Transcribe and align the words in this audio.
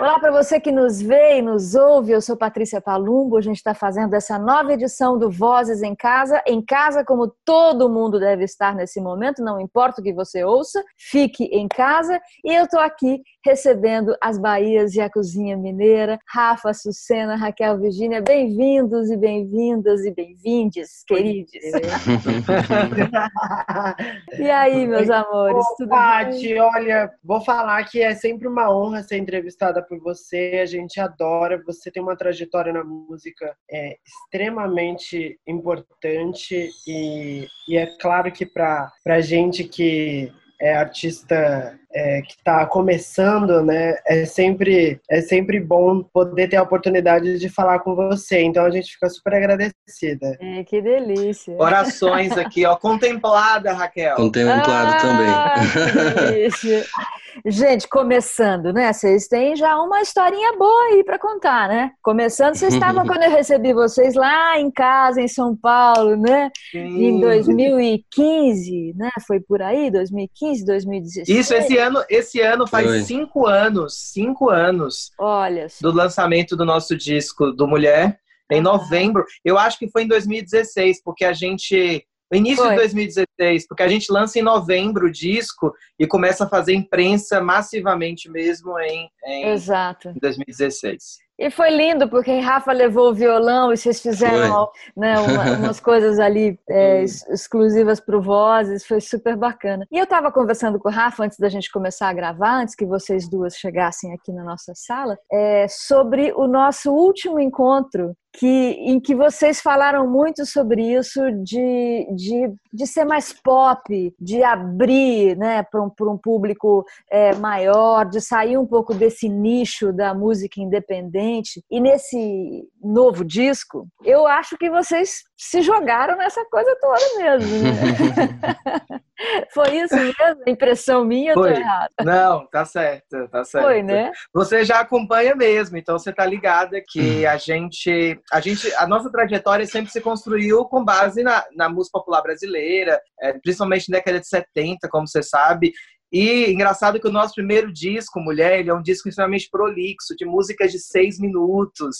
Olá 0.00 0.18
para 0.18 0.30
você 0.30 0.58
que 0.58 0.72
nos 0.72 0.98
vê 0.98 1.36
e 1.36 1.42
nos 1.42 1.74
ouve. 1.74 2.12
Eu 2.12 2.22
sou 2.22 2.34
Patrícia 2.34 2.80
Palumbo. 2.80 3.36
A 3.36 3.42
gente 3.42 3.58
está 3.58 3.74
fazendo 3.74 4.14
essa 4.14 4.38
nova 4.38 4.72
edição 4.72 5.18
do 5.18 5.30
Vozes 5.30 5.82
em 5.82 5.94
Casa. 5.94 6.42
Em 6.46 6.64
casa, 6.64 7.04
como 7.04 7.30
todo 7.44 7.86
mundo 7.86 8.18
deve 8.18 8.44
estar 8.44 8.74
nesse 8.74 8.98
momento, 8.98 9.44
não 9.44 9.60
importa 9.60 10.00
o 10.00 10.02
que 10.02 10.14
você 10.14 10.42
ouça, 10.42 10.82
fique 10.96 11.44
em 11.52 11.68
casa. 11.68 12.18
E 12.42 12.54
eu 12.54 12.64
estou 12.64 12.80
aqui 12.80 13.20
recebendo 13.44 14.16
as 14.20 14.38
Bahias 14.38 14.94
e 14.94 15.00
a 15.00 15.10
Cozinha 15.10 15.56
Mineira. 15.56 16.18
Rafa, 16.28 16.74
Sucena, 16.74 17.36
Raquel, 17.36 17.78
Virgínia, 17.78 18.20
bem-vindos 18.20 19.10
e 19.10 19.16
bem-vindas 19.16 20.04
e 20.04 20.12
bem-vindes, 20.12 21.02
queridos. 21.06 21.52
e 24.38 24.50
aí, 24.50 24.86
meus 24.86 25.08
amores, 25.08 25.64
Ô, 25.64 25.76
tudo 25.76 25.88
Pati, 25.88 26.48
bem? 26.48 26.60
olha, 26.60 27.10
vou 27.24 27.40
falar 27.40 27.82
que 27.84 28.02
é 28.02 28.14
sempre 28.14 28.46
uma 28.46 28.70
honra 28.70 29.02
ser 29.02 29.16
entrevistada 29.16 29.82
por 29.82 29.98
você, 30.00 30.60
a 30.62 30.66
gente 30.66 31.00
adora, 31.00 31.62
você 31.64 31.90
tem 31.90 32.02
uma 32.02 32.16
trajetória 32.16 32.72
na 32.72 32.84
música 32.84 33.56
é, 33.70 33.96
extremamente 34.04 35.38
importante 35.46 36.68
e, 36.86 37.46
e 37.68 37.76
é 37.76 37.86
claro 37.98 38.30
que 38.30 38.44
para 38.44 38.92
a 39.06 39.20
gente 39.20 39.64
que 39.64 40.30
é 40.60 40.76
artista 40.76 41.74
é, 41.92 42.22
que 42.22 42.34
está 42.34 42.64
começando, 42.66 43.62
né, 43.62 43.96
é 44.06 44.24
sempre, 44.24 45.00
é 45.10 45.20
sempre 45.20 45.58
bom 45.58 46.02
poder 46.02 46.48
ter 46.48 46.56
a 46.56 46.62
oportunidade 46.62 47.38
de 47.38 47.48
falar 47.48 47.80
com 47.80 47.94
você. 47.94 48.42
Então 48.42 48.64
a 48.64 48.70
gente 48.70 48.92
fica 48.92 49.08
super 49.08 49.34
agradecida. 49.34 50.36
É, 50.40 50.62
que 50.64 50.80
delícia. 50.80 51.56
Orações 51.58 52.36
aqui, 52.36 52.64
ó, 52.64 52.76
contemplada, 52.76 53.72
Raquel. 53.72 54.16
Contemplado 54.16 54.92
ah, 54.92 54.96
também. 54.96 56.16
Que 56.16 56.32
delícia. 56.32 56.84
Gente, 57.46 57.88
começando, 57.88 58.72
né? 58.72 58.92
Vocês 58.92 59.26
têm 59.26 59.56
já 59.56 59.80
uma 59.80 60.02
historinha 60.02 60.56
boa 60.56 60.84
aí 60.86 61.04
para 61.04 61.18
contar, 61.18 61.68
né? 61.68 61.92
Começando, 62.02 62.54
vocês 62.54 62.74
estavam 62.74 63.04
quando 63.06 63.22
eu 63.22 63.30
recebi 63.30 63.72
vocês 63.72 64.14
lá 64.14 64.58
em 64.58 64.70
casa, 64.70 65.20
em 65.20 65.28
São 65.28 65.56
Paulo, 65.56 66.16
né? 66.16 66.50
Sim. 66.70 67.04
Em 67.04 67.20
2015, 67.20 68.94
né? 68.96 69.10
Foi 69.26 69.40
por 69.40 69.62
aí, 69.62 69.90
2015, 69.90 70.64
2016. 70.64 71.28
Isso, 71.28 71.54
esse 71.54 71.78
ano, 71.78 72.04
esse 72.08 72.40
ano 72.40 72.66
faz 72.66 72.86
Oi. 72.88 73.00
cinco 73.02 73.46
anos, 73.46 73.94
cinco 73.94 74.50
anos. 74.50 75.10
Olha. 75.18 75.66
Do 75.80 75.92
lançamento 75.92 76.56
do 76.56 76.64
nosso 76.64 76.96
disco 76.96 77.52
do 77.52 77.66
Mulher, 77.66 78.18
em 78.50 78.60
novembro. 78.60 79.24
Eu 79.44 79.56
acho 79.56 79.78
que 79.78 79.88
foi 79.90 80.02
em 80.02 80.08
2016, 80.08 81.02
porque 81.02 81.24
a 81.24 81.32
gente 81.32 82.04
no 82.30 82.36
início 82.36 82.62
Foi. 82.62 82.70
de 82.70 82.76
2016, 82.76 83.66
porque 83.66 83.82
a 83.82 83.88
gente 83.88 84.12
lança 84.12 84.38
em 84.38 84.42
novembro 84.42 85.06
o 85.06 85.10
disco 85.10 85.74
e 85.98 86.06
começa 86.06 86.44
a 86.44 86.48
fazer 86.48 86.74
imprensa 86.74 87.40
massivamente 87.40 88.30
mesmo 88.30 88.78
em, 88.78 89.08
em, 89.24 89.48
Exato. 89.48 90.10
em 90.10 90.18
2016. 90.20 91.18
E 91.40 91.50
foi 91.50 91.70
lindo, 91.70 92.06
porque 92.06 92.38
Rafa 92.38 92.70
levou 92.70 93.08
o 93.08 93.14
violão 93.14 93.72
e 93.72 93.76
vocês 93.76 93.98
fizeram 94.02 94.68
né, 94.94 95.18
uma, 95.18 95.44
umas 95.56 95.80
coisas 95.80 96.18
ali 96.18 96.60
é, 96.68 97.02
exclusivas 97.02 97.98
para 97.98 98.18
o 98.18 98.20
Vozes, 98.20 98.84
foi 98.84 99.00
super 99.00 99.36
bacana. 99.36 99.86
E 99.90 99.96
eu 99.96 100.04
estava 100.04 100.30
conversando 100.30 100.78
com 100.78 100.90
o 100.90 100.92
Rafa 100.92 101.24
antes 101.24 101.38
da 101.38 101.48
gente 101.48 101.72
começar 101.72 102.10
a 102.10 102.12
gravar, 102.12 102.60
antes 102.60 102.74
que 102.74 102.84
vocês 102.84 103.26
duas 103.26 103.54
chegassem 103.56 104.12
aqui 104.12 104.34
na 104.34 104.44
nossa 104.44 104.74
sala, 104.74 105.18
é, 105.32 105.66
sobre 105.66 106.30
o 106.36 106.46
nosso 106.46 106.92
último 106.92 107.40
encontro 107.40 108.14
que, 108.32 108.46
em 108.46 109.00
que 109.00 109.14
vocês 109.14 109.60
falaram 109.60 110.08
muito 110.08 110.46
sobre 110.46 110.82
isso 110.82 111.20
de, 111.42 112.06
de, 112.14 112.52
de 112.72 112.86
ser 112.86 113.04
mais 113.04 113.32
pop, 113.32 114.14
de 114.20 114.42
abrir 114.42 115.36
né, 115.36 115.62
para 115.62 115.82
um, 115.82 115.90
um 116.02 116.16
público 116.16 116.84
é, 117.10 117.34
maior, 117.34 118.08
de 118.08 118.20
sair 118.20 118.56
um 118.56 118.66
pouco 118.66 118.94
desse 118.94 119.28
nicho 119.28 119.92
da 119.92 120.14
música 120.14 120.60
independente. 120.60 121.62
E 121.70 121.80
nesse 121.80 122.68
novo 122.82 123.24
disco, 123.24 123.86
eu 124.04 124.26
acho 124.26 124.56
que 124.56 124.70
vocês 124.70 125.22
se 125.36 125.60
jogaram 125.62 126.16
nessa 126.16 126.44
coisa 126.46 126.76
toda 126.80 127.18
mesmo. 127.18 127.50
Né? 127.58 129.00
Foi 129.52 129.76
isso 129.76 129.94
mesmo? 129.94 130.42
Impressão 130.46 131.04
minha 131.04 131.34
ou 131.34 131.42
tô 131.42 131.48
errada? 131.48 131.92
Não, 132.02 132.46
tá 132.46 132.64
certo, 132.64 133.28
tá 133.28 133.44
certo. 133.44 133.64
Foi, 133.64 133.82
né? 133.82 134.10
Você 134.32 134.64
já 134.64 134.80
acompanha 134.80 135.34
mesmo, 135.34 135.76
então 135.76 135.98
você 135.98 136.12
tá 136.12 136.24
ligada 136.24 136.82
que 136.86 137.26
a 137.26 137.36
gente, 137.36 138.18
a 138.32 138.40
gente, 138.40 138.72
a 138.74 138.86
nossa 138.86 139.10
trajetória 139.10 139.66
sempre 139.66 139.90
se 139.90 140.00
construiu 140.00 140.64
com 140.64 140.84
base 140.84 141.22
na, 141.22 141.44
na 141.54 141.68
música 141.68 141.98
popular 141.98 142.22
brasileira, 142.22 143.00
é, 143.20 143.32
principalmente 143.34 143.90
na 143.90 143.98
década 143.98 144.20
de 144.20 144.28
70, 144.28 144.88
como 144.88 145.06
você 145.06 145.22
sabe, 145.22 145.72
e 146.12 146.50
engraçado 146.50 146.98
que 146.98 147.06
o 147.06 147.12
nosso 147.12 147.34
primeiro 147.34 147.72
disco, 147.72 148.20
Mulher, 148.20 148.58
ele 148.58 148.70
é 148.70 148.74
um 148.74 148.82
disco 148.82 149.08
extremamente 149.08 149.48
prolixo, 149.50 150.16
de 150.16 150.24
músicas 150.24 150.72
de 150.72 150.78
seis 150.78 151.20
minutos 151.20 151.96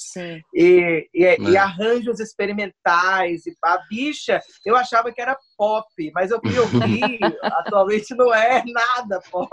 e, 0.53 1.09
e, 1.15 1.25
e, 1.25 1.57
é. 1.57 1.59
arranjos 1.59 2.19
experimentais. 2.19 3.47
E 3.47 3.55
a 3.65 3.79
bicha, 3.89 4.41
eu 4.65 4.75
achava 4.75 5.13
que 5.13 5.21
era 5.21 5.39
pop, 5.57 5.87
mas 6.13 6.31
eu 6.31 6.41
fui 6.41 6.59
ouvir, 6.59 7.19
atualmente 7.43 8.15
não 8.15 8.35
é 8.35 8.65
nada 8.67 9.21
pop. 9.31 9.49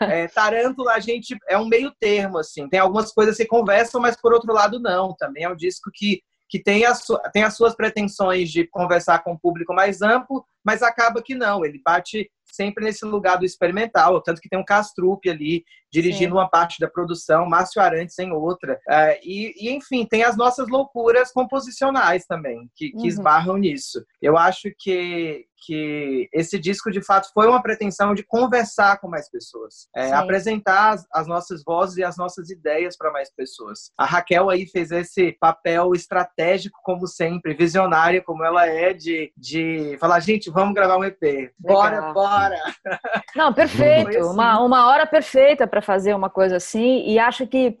É, 0.00 0.28
Tarântula, 0.28 0.92
a 0.92 1.00
gente 1.00 1.36
é 1.48 1.56
um 1.56 1.66
meio 1.66 1.90
termo, 1.98 2.38
assim. 2.38 2.68
Tem 2.68 2.80
algumas 2.80 3.12
coisas 3.12 3.36
que 3.36 3.46
conversam, 3.46 4.00
mas 4.00 4.20
por 4.20 4.34
outro 4.34 4.52
lado, 4.52 4.78
não. 4.78 5.14
Também 5.16 5.44
é 5.44 5.48
um 5.48 5.56
disco 5.56 5.90
que 5.94 6.20
que 6.52 6.62
tem, 6.62 6.84
a 6.84 6.92
tem 7.32 7.44
as 7.44 7.56
suas 7.56 7.74
pretensões 7.74 8.50
de 8.50 8.66
conversar 8.66 9.24
com 9.24 9.32
um 9.32 9.38
público 9.38 9.72
mais 9.72 10.02
amplo, 10.02 10.44
mas 10.62 10.82
acaba 10.82 11.22
que 11.22 11.34
não, 11.34 11.64
ele 11.64 11.80
bate 11.82 12.30
sempre 12.44 12.84
nesse 12.84 13.06
lugar 13.06 13.38
do 13.38 13.46
experimental, 13.46 14.20
tanto 14.20 14.38
que 14.38 14.50
tem 14.50 14.58
um 14.58 14.64
Castrupe 14.64 15.30
ali 15.30 15.64
dirigindo 15.90 16.34
Sim. 16.34 16.38
uma 16.38 16.50
parte 16.50 16.78
da 16.78 16.86
produção, 16.86 17.48
Márcio 17.48 17.80
Arantes 17.80 18.18
em 18.18 18.32
outra. 18.32 18.74
Uh, 18.86 19.18
e, 19.24 19.66
e, 19.66 19.70
enfim, 19.70 20.04
tem 20.04 20.24
as 20.24 20.36
nossas 20.36 20.68
loucuras 20.68 21.32
composicionais 21.32 22.26
também, 22.26 22.70
que, 22.76 22.90
que 22.90 22.98
uhum. 22.98 23.06
esbarram 23.06 23.56
nisso. 23.56 24.04
Eu 24.20 24.36
acho 24.36 24.70
que, 24.78 25.46
que 25.64 26.28
esse 26.32 26.58
disco, 26.58 26.90
de 26.90 27.02
fato, 27.02 27.30
foi 27.32 27.46
uma 27.46 27.62
pretensão 27.62 28.14
de 28.14 28.22
conversar 28.22 28.98
com 29.00 29.08
mais 29.08 29.30
pessoas, 29.30 29.88
é, 29.94 30.12
apresentar 30.12 30.90
as, 30.92 31.06
as, 31.12 31.26
nossas 31.26 31.62
vozes 31.64 31.96
e 31.98 32.04
as 32.04 32.16
nossas 32.16 32.50
ideias 32.50 32.96
para 32.96 33.12
mais 33.12 33.32
pessoas. 33.34 33.90
A 33.96 34.04
Raquel 34.04 34.50
aí 34.50 34.66
fez 34.66 34.90
esse 34.90 35.32
papel 35.40 35.92
estratégico, 35.94 36.78
como 36.82 37.06
sempre, 37.06 37.54
visionária, 37.54 38.22
como 38.22 38.44
ela 38.44 38.66
é, 38.66 38.92
de, 38.92 39.32
de 39.36 39.96
falar, 39.98 40.20
gente, 40.20 40.50
vamos 40.50 40.74
gravar 40.74 40.96
um 40.96 41.04
EP. 41.04 41.52
Bora, 41.58 41.96
Legal. 41.96 42.14
bora! 42.14 42.60
Não, 43.36 43.52
perfeito. 43.52 44.08
Assim. 44.08 44.22
Uma, 44.22 44.60
uma 44.60 44.88
hora 44.88 45.06
perfeita 45.06 45.66
para 45.66 45.82
fazer 45.82 46.14
uma 46.14 46.30
coisa 46.30 46.56
assim, 46.56 47.04
e 47.06 47.18
acho 47.18 47.46
que 47.46 47.78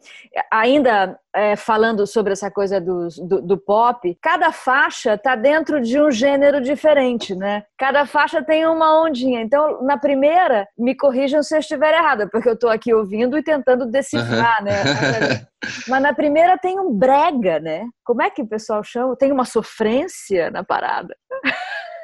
ainda 0.50 1.18
é, 1.34 1.56
falando 1.56 2.06
sobre 2.06 2.32
essa 2.32 2.50
coisa 2.50 2.80
do, 2.80 3.08
do, 3.26 3.42
do 3.42 3.58
pop, 3.58 4.16
cada 4.20 4.52
faixa 4.52 5.14
está 5.14 5.34
dentro 5.34 5.80
de 5.80 6.00
um 6.00 6.10
gênero 6.10 6.60
diferente, 6.60 7.34
né? 7.34 7.64
Cada 7.78 8.04
faixa 8.06 8.42
tem 8.42 8.66
uma 8.66 9.02
ondinha. 9.02 9.40
Então, 9.40 9.82
na 9.82 9.96
primeira, 9.96 10.66
me 10.78 10.94
corrijam 10.94 11.42
se 11.42 11.54
eu 11.54 11.60
estiver 11.60 11.94
errada, 11.94 12.28
porque 12.28 12.48
eu 12.48 12.54
estou 12.54 12.70
aqui 12.70 12.92
ouvindo 12.92 13.38
e 13.38 13.42
tentando 13.42 13.86
decifrar, 13.86 14.58
uhum. 14.58 14.64
né? 14.64 15.46
Mas 15.88 16.02
na 16.02 16.12
primeira 16.12 16.58
tem 16.58 16.78
um 16.78 16.92
brega, 16.92 17.60
né? 17.60 17.84
Como 18.04 18.20
é 18.20 18.28
que 18.28 18.42
o 18.42 18.46
pessoal 18.46 18.82
chama? 18.82 19.16
Tem 19.16 19.30
uma 19.30 19.44
sofrência 19.44 20.50
na 20.50 20.64
parada. 20.64 21.14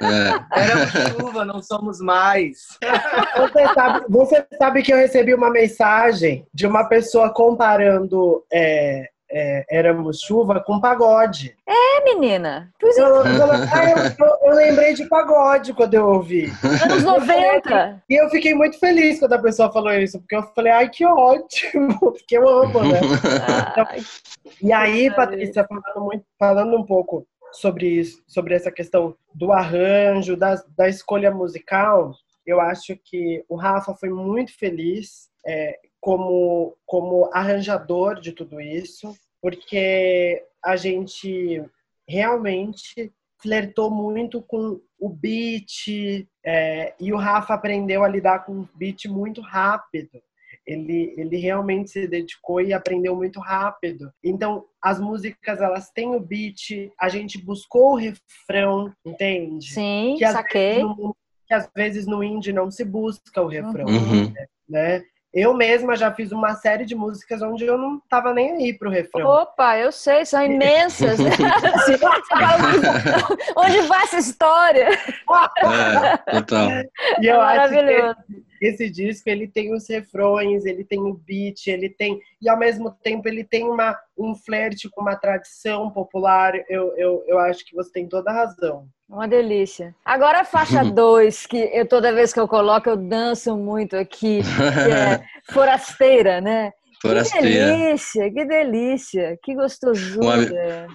É. 0.00 0.60
Éramos 0.60 0.90
chuva, 0.90 1.44
não 1.44 1.60
somos 1.60 1.98
mais. 1.98 2.58
Você 3.36 3.74
sabe, 3.74 4.04
você 4.08 4.46
sabe, 4.56 4.82
que 4.82 4.92
eu 4.92 4.96
recebi 4.96 5.34
uma 5.34 5.50
mensagem 5.50 6.46
de 6.54 6.66
uma 6.66 6.84
pessoa 6.84 7.32
comparando 7.32 8.44
é, 8.52 9.08
é, 9.30 9.64
Éramos 9.70 10.20
Chuva 10.20 10.60
com 10.60 10.80
pagode. 10.80 11.56
É, 11.66 12.04
menina. 12.04 12.72
Eu, 12.80 12.90
eu, 12.90 13.24
eu, 13.24 14.38
eu, 14.42 14.54
lembrei 14.54 14.94
de 14.94 15.06
pagode 15.06 15.74
quando 15.74 15.94
eu 15.94 16.06
ouvi. 16.06 16.52
Anos 16.82 17.04
90. 17.04 18.02
E 18.08 18.14
eu 18.14 18.28
fiquei 18.30 18.54
muito 18.54 18.78
feliz 18.78 19.18
quando 19.18 19.34
a 19.34 19.42
pessoa 19.42 19.72
falou 19.72 19.92
isso, 19.92 20.18
porque 20.18 20.36
eu 20.36 20.42
falei, 20.54 20.72
ai, 20.72 20.88
que 20.88 21.04
ótimo, 21.04 21.98
porque 22.12 22.36
eu 22.36 22.48
amo, 22.48 22.80
né? 22.80 23.00
Então, 23.72 23.86
e 24.62 24.72
aí, 24.72 25.10
Patrícia, 25.14 25.66
falando, 25.66 26.04
muito, 26.04 26.24
falando 26.38 26.76
um 26.76 26.84
pouco 26.84 27.26
sobre 27.52 27.86
isso, 27.86 28.22
sobre 28.26 28.54
essa 28.54 28.70
questão 28.70 29.14
do 29.34 29.52
arranjo, 29.52 30.36
da, 30.36 30.62
da 30.76 30.88
escolha 30.88 31.30
musical, 31.30 32.14
eu 32.46 32.60
acho 32.60 32.96
que 33.04 33.44
o 33.48 33.56
Rafa 33.56 33.94
foi 33.94 34.08
muito 34.08 34.56
feliz 34.56 35.28
é, 35.46 35.78
como, 36.00 36.76
como 36.86 37.30
arranjador 37.32 38.20
de 38.20 38.32
tudo 38.32 38.60
isso, 38.60 39.14
porque 39.40 40.44
a 40.64 40.76
gente 40.76 41.62
realmente 42.06 43.12
flertou 43.40 43.90
muito 43.90 44.42
com 44.42 44.80
o 44.98 45.08
beat 45.08 46.26
é, 46.44 46.94
e 46.98 47.12
o 47.12 47.16
Rafa 47.16 47.54
aprendeu 47.54 48.02
a 48.02 48.08
lidar 48.08 48.44
com 48.44 48.60
o 48.60 48.68
beat 48.74 49.06
muito 49.06 49.40
rápido 49.40 50.20
ele, 50.68 51.14
ele 51.16 51.36
realmente 51.38 51.90
se 51.90 52.06
dedicou 52.06 52.60
e 52.60 52.74
aprendeu 52.74 53.16
muito 53.16 53.40
rápido. 53.40 54.12
Então, 54.22 54.66
as 54.82 55.00
músicas, 55.00 55.62
elas 55.62 55.90
têm 55.90 56.14
o 56.14 56.20
beat, 56.20 56.92
a 57.00 57.08
gente 57.08 57.42
buscou 57.42 57.92
o 57.92 57.96
refrão, 57.96 58.92
entende? 59.04 59.72
Sim, 59.72 60.16
que 60.18 60.30
saquei. 60.30 60.82
No, 60.82 61.16
que 61.46 61.54
às 61.54 61.70
vezes 61.74 62.06
no 62.06 62.22
indie 62.22 62.52
não 62.52 62.70
se 62.70 62.84
busca 62.84 63.40
o 63.40 63.46
refrão, 63.46 63.86
uhum. 63.86 64.32
né? 64.68 65.02
Eu 65.32 65.52
mesma 65.52 65.94
já 65.94 66.12
fiz 66.12 66.32
uma 66.32 66.54
série 66.54 66.86
de 66.86 66.94
músicas 66.94 67.42
onde 67.42 67.66
eu 67.66 67.76
não 67.76 68.00
tava 68.08 68.32
nem 68.32 68.52
aí 68.52 68.72
pro 68.72 68.88
refrão. 68.88 69.28
Opa, 69.28 69.78
eu 69.78 69.92
sei, 69.92 70.24
são 70.24 70.42
imensas. 70.42 71.18
onde 73.54 73.80
vai 73.82 74.04
essa 74.04 74.18
história? 74.18 74.88
É, 74.88 76.16
total. 76.32 76.70
E 77.20 77.26
eu 77.26 77.34
é 77.34 77.38
maravilhoso. 77.38 78.10
Acho 78.10 78.24
que 78.58 78.66
esse 78.66 78.88
disco 78.90 79.28
ele 79.28 79.46
tem 79.46 79.74
os 79.74 79.88
refrões, 79.88 80.64
ele 80.64 80.82
tem 80.82 80.98
o 80.98 81.14
beat, 81.14 81.66
ele 81.66 81.90
tem 81.90 82.20
e 82.40 82.48
ao 82.48 82.58
mesmo 82.58 82.90
tempo 82.90 83.28
ele 83.28 83.44
tem 83.44 83.64
uma 83.64 83.98
um 84.16 84.34
flerte 84.34 84.88
com 84.88 85.02
uma 85.02 85.14
tradição 85.14 85.90
popular. 85.90 86.54
Eu, 86.68 86.96
eu, 86.96 87.24
eu 87.26 87.38
acho 87.38 87.64
que 87.66 87.74
você 87.74 87.92
tem 87.92 88.08
toda 88.08 88.30
a 88.30 88.34
razão. 88.34 88.88
Uma 89.08 89.26
delícia. 89.26 89.94
Agora 90.04 90.40
a 90.40 90.44
faixa 90.44 90.84
2, 90.84 91.46
que 91.46 91.56
eu 91.72 91.88
toda 91.88 92.12
vez 92.12 92.32
que 92.32 92.38
eu 92.38 92.46
coloco 92.46 92.88
eu 92.90 92.96
danço 92.96 93.56
muito 93.56 93.96
aqui, 93.96 94.42
que 94.42 94.92
é 94.92 95.22
Forasteira, 95.52 96.40
né? 96.40 96.72
Forasteira. 97.00 97.46
Que 97.46 97.54
delícia, 97.54 98.32
que 98.32 98.44
delícia, 98.44 99.38
que 99.42 99.54
gostosura. 99.54 100.88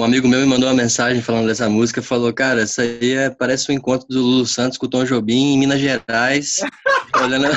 Um 0.00 0.04
amigo 0.04 0.26
meu 0.26 0.40
me 0.40 0.46
mandou 0.46 0.66
uma 0.66 0.74
mensagem 0.74 1.20
falando 1.20 1.46
dessa 1.46 1.68
música, 1.68 2.00
falou, 2.00 2.32
cara, 2.32 2.62
essa 2.62 2.80
aí 2.80 3.16
é, 3.16 3.28
parece 3.28 3.68
o 3.68 3.74
um 3.74 3.76
encontro 3.76 4.08
do 4.08 4.18
Lulu 4.18 4.46
Santos 4.46 4.78
com 4.78 4.86
o 4.86 4.88
Tom 4.88 5.04
Jobim 5.04 5.52
em 5.52 5.58
Minas 5.58 5.78
Gerais, 5.78 6.62
olhando... 7.22 7.48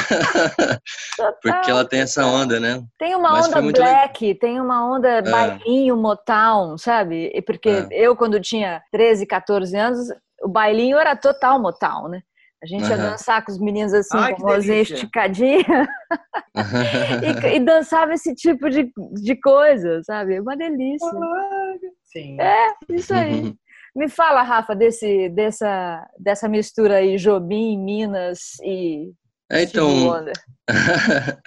porque 1.41 1.71
ela 1.71 1.85
tem 1.85 2.01
essa 2.01 2.25
onda, 2.25 2.59
né? 2.59 2.83
Tem 2.99 3.15
uma 3.15 3.31
Mas 3.31 3.47
onda 3.47 3.61
black, 3.61 4.25
legal. 4.25 4.39
tem 4.41 4.59
uma 4.59 4.93
onda 4.93 5.07
é. 5.07 5.21
bailinho, 5.21 5.95
Motown, 5.95 6.77
sabe? 6.77 7.31
Porque 7.45 7.69
é. 7.69 7.87
eu, 7.91 8.13
quando 8.13 8.41
tinha 8.41 8.81
13, 8.91 9.25
14 9.25 9.77
anos, 9.77 9.99
o 10.43 10.49
bailinho 10.49 10.97
era 10.97 11.15
total 11.15 11.61
Motown, 11.61 12.09
né? 12.09 12.19
A 12.61 12.65
gente 12.65 12.83
uhum. 12.83 12.89
ia 12.89 12.97
dançar 12.97 13.45
com 13.45 13.53
os 13.53 13.59
meninos 13.59 13.93
assim, 13.93 14.17
Ai, 14.17 14.35
com 14.35 14.49
a 14.49 14.55
vozinha 14.55 14.81
esticadinha. 14.81 15.87
e, 17.51 17.55
e, 17.55 17.59
dançava 17.61 18.13
esse 18.13 18.35
tipo 18.35 18.69
de, 18.69 18.91
de 19.21 19.35
coisa, 19.37 20.01
sabe? 20.03 20.41
Uma 20.41 20.57
delícia. 20.57 21.09
Sim. 22.13 22.39
É, 22.39 22.73
isso 22.89 23.13
aí. 23.13 23.53
Me 23.95 24.09
fala, 24.09 24.41
Rafa, 24.41 24.75
desse, 24.75 25.29
dessa, 25.29 26.07
dessa 26.17 26.47
mistura 26.47 26.97
aí, 26.97 27.17
Jobim, 27.17 27.77
Minas 27.77 28.59
e. 28.63 29.11
É, 29.51 29.63
então. 29.63 30.23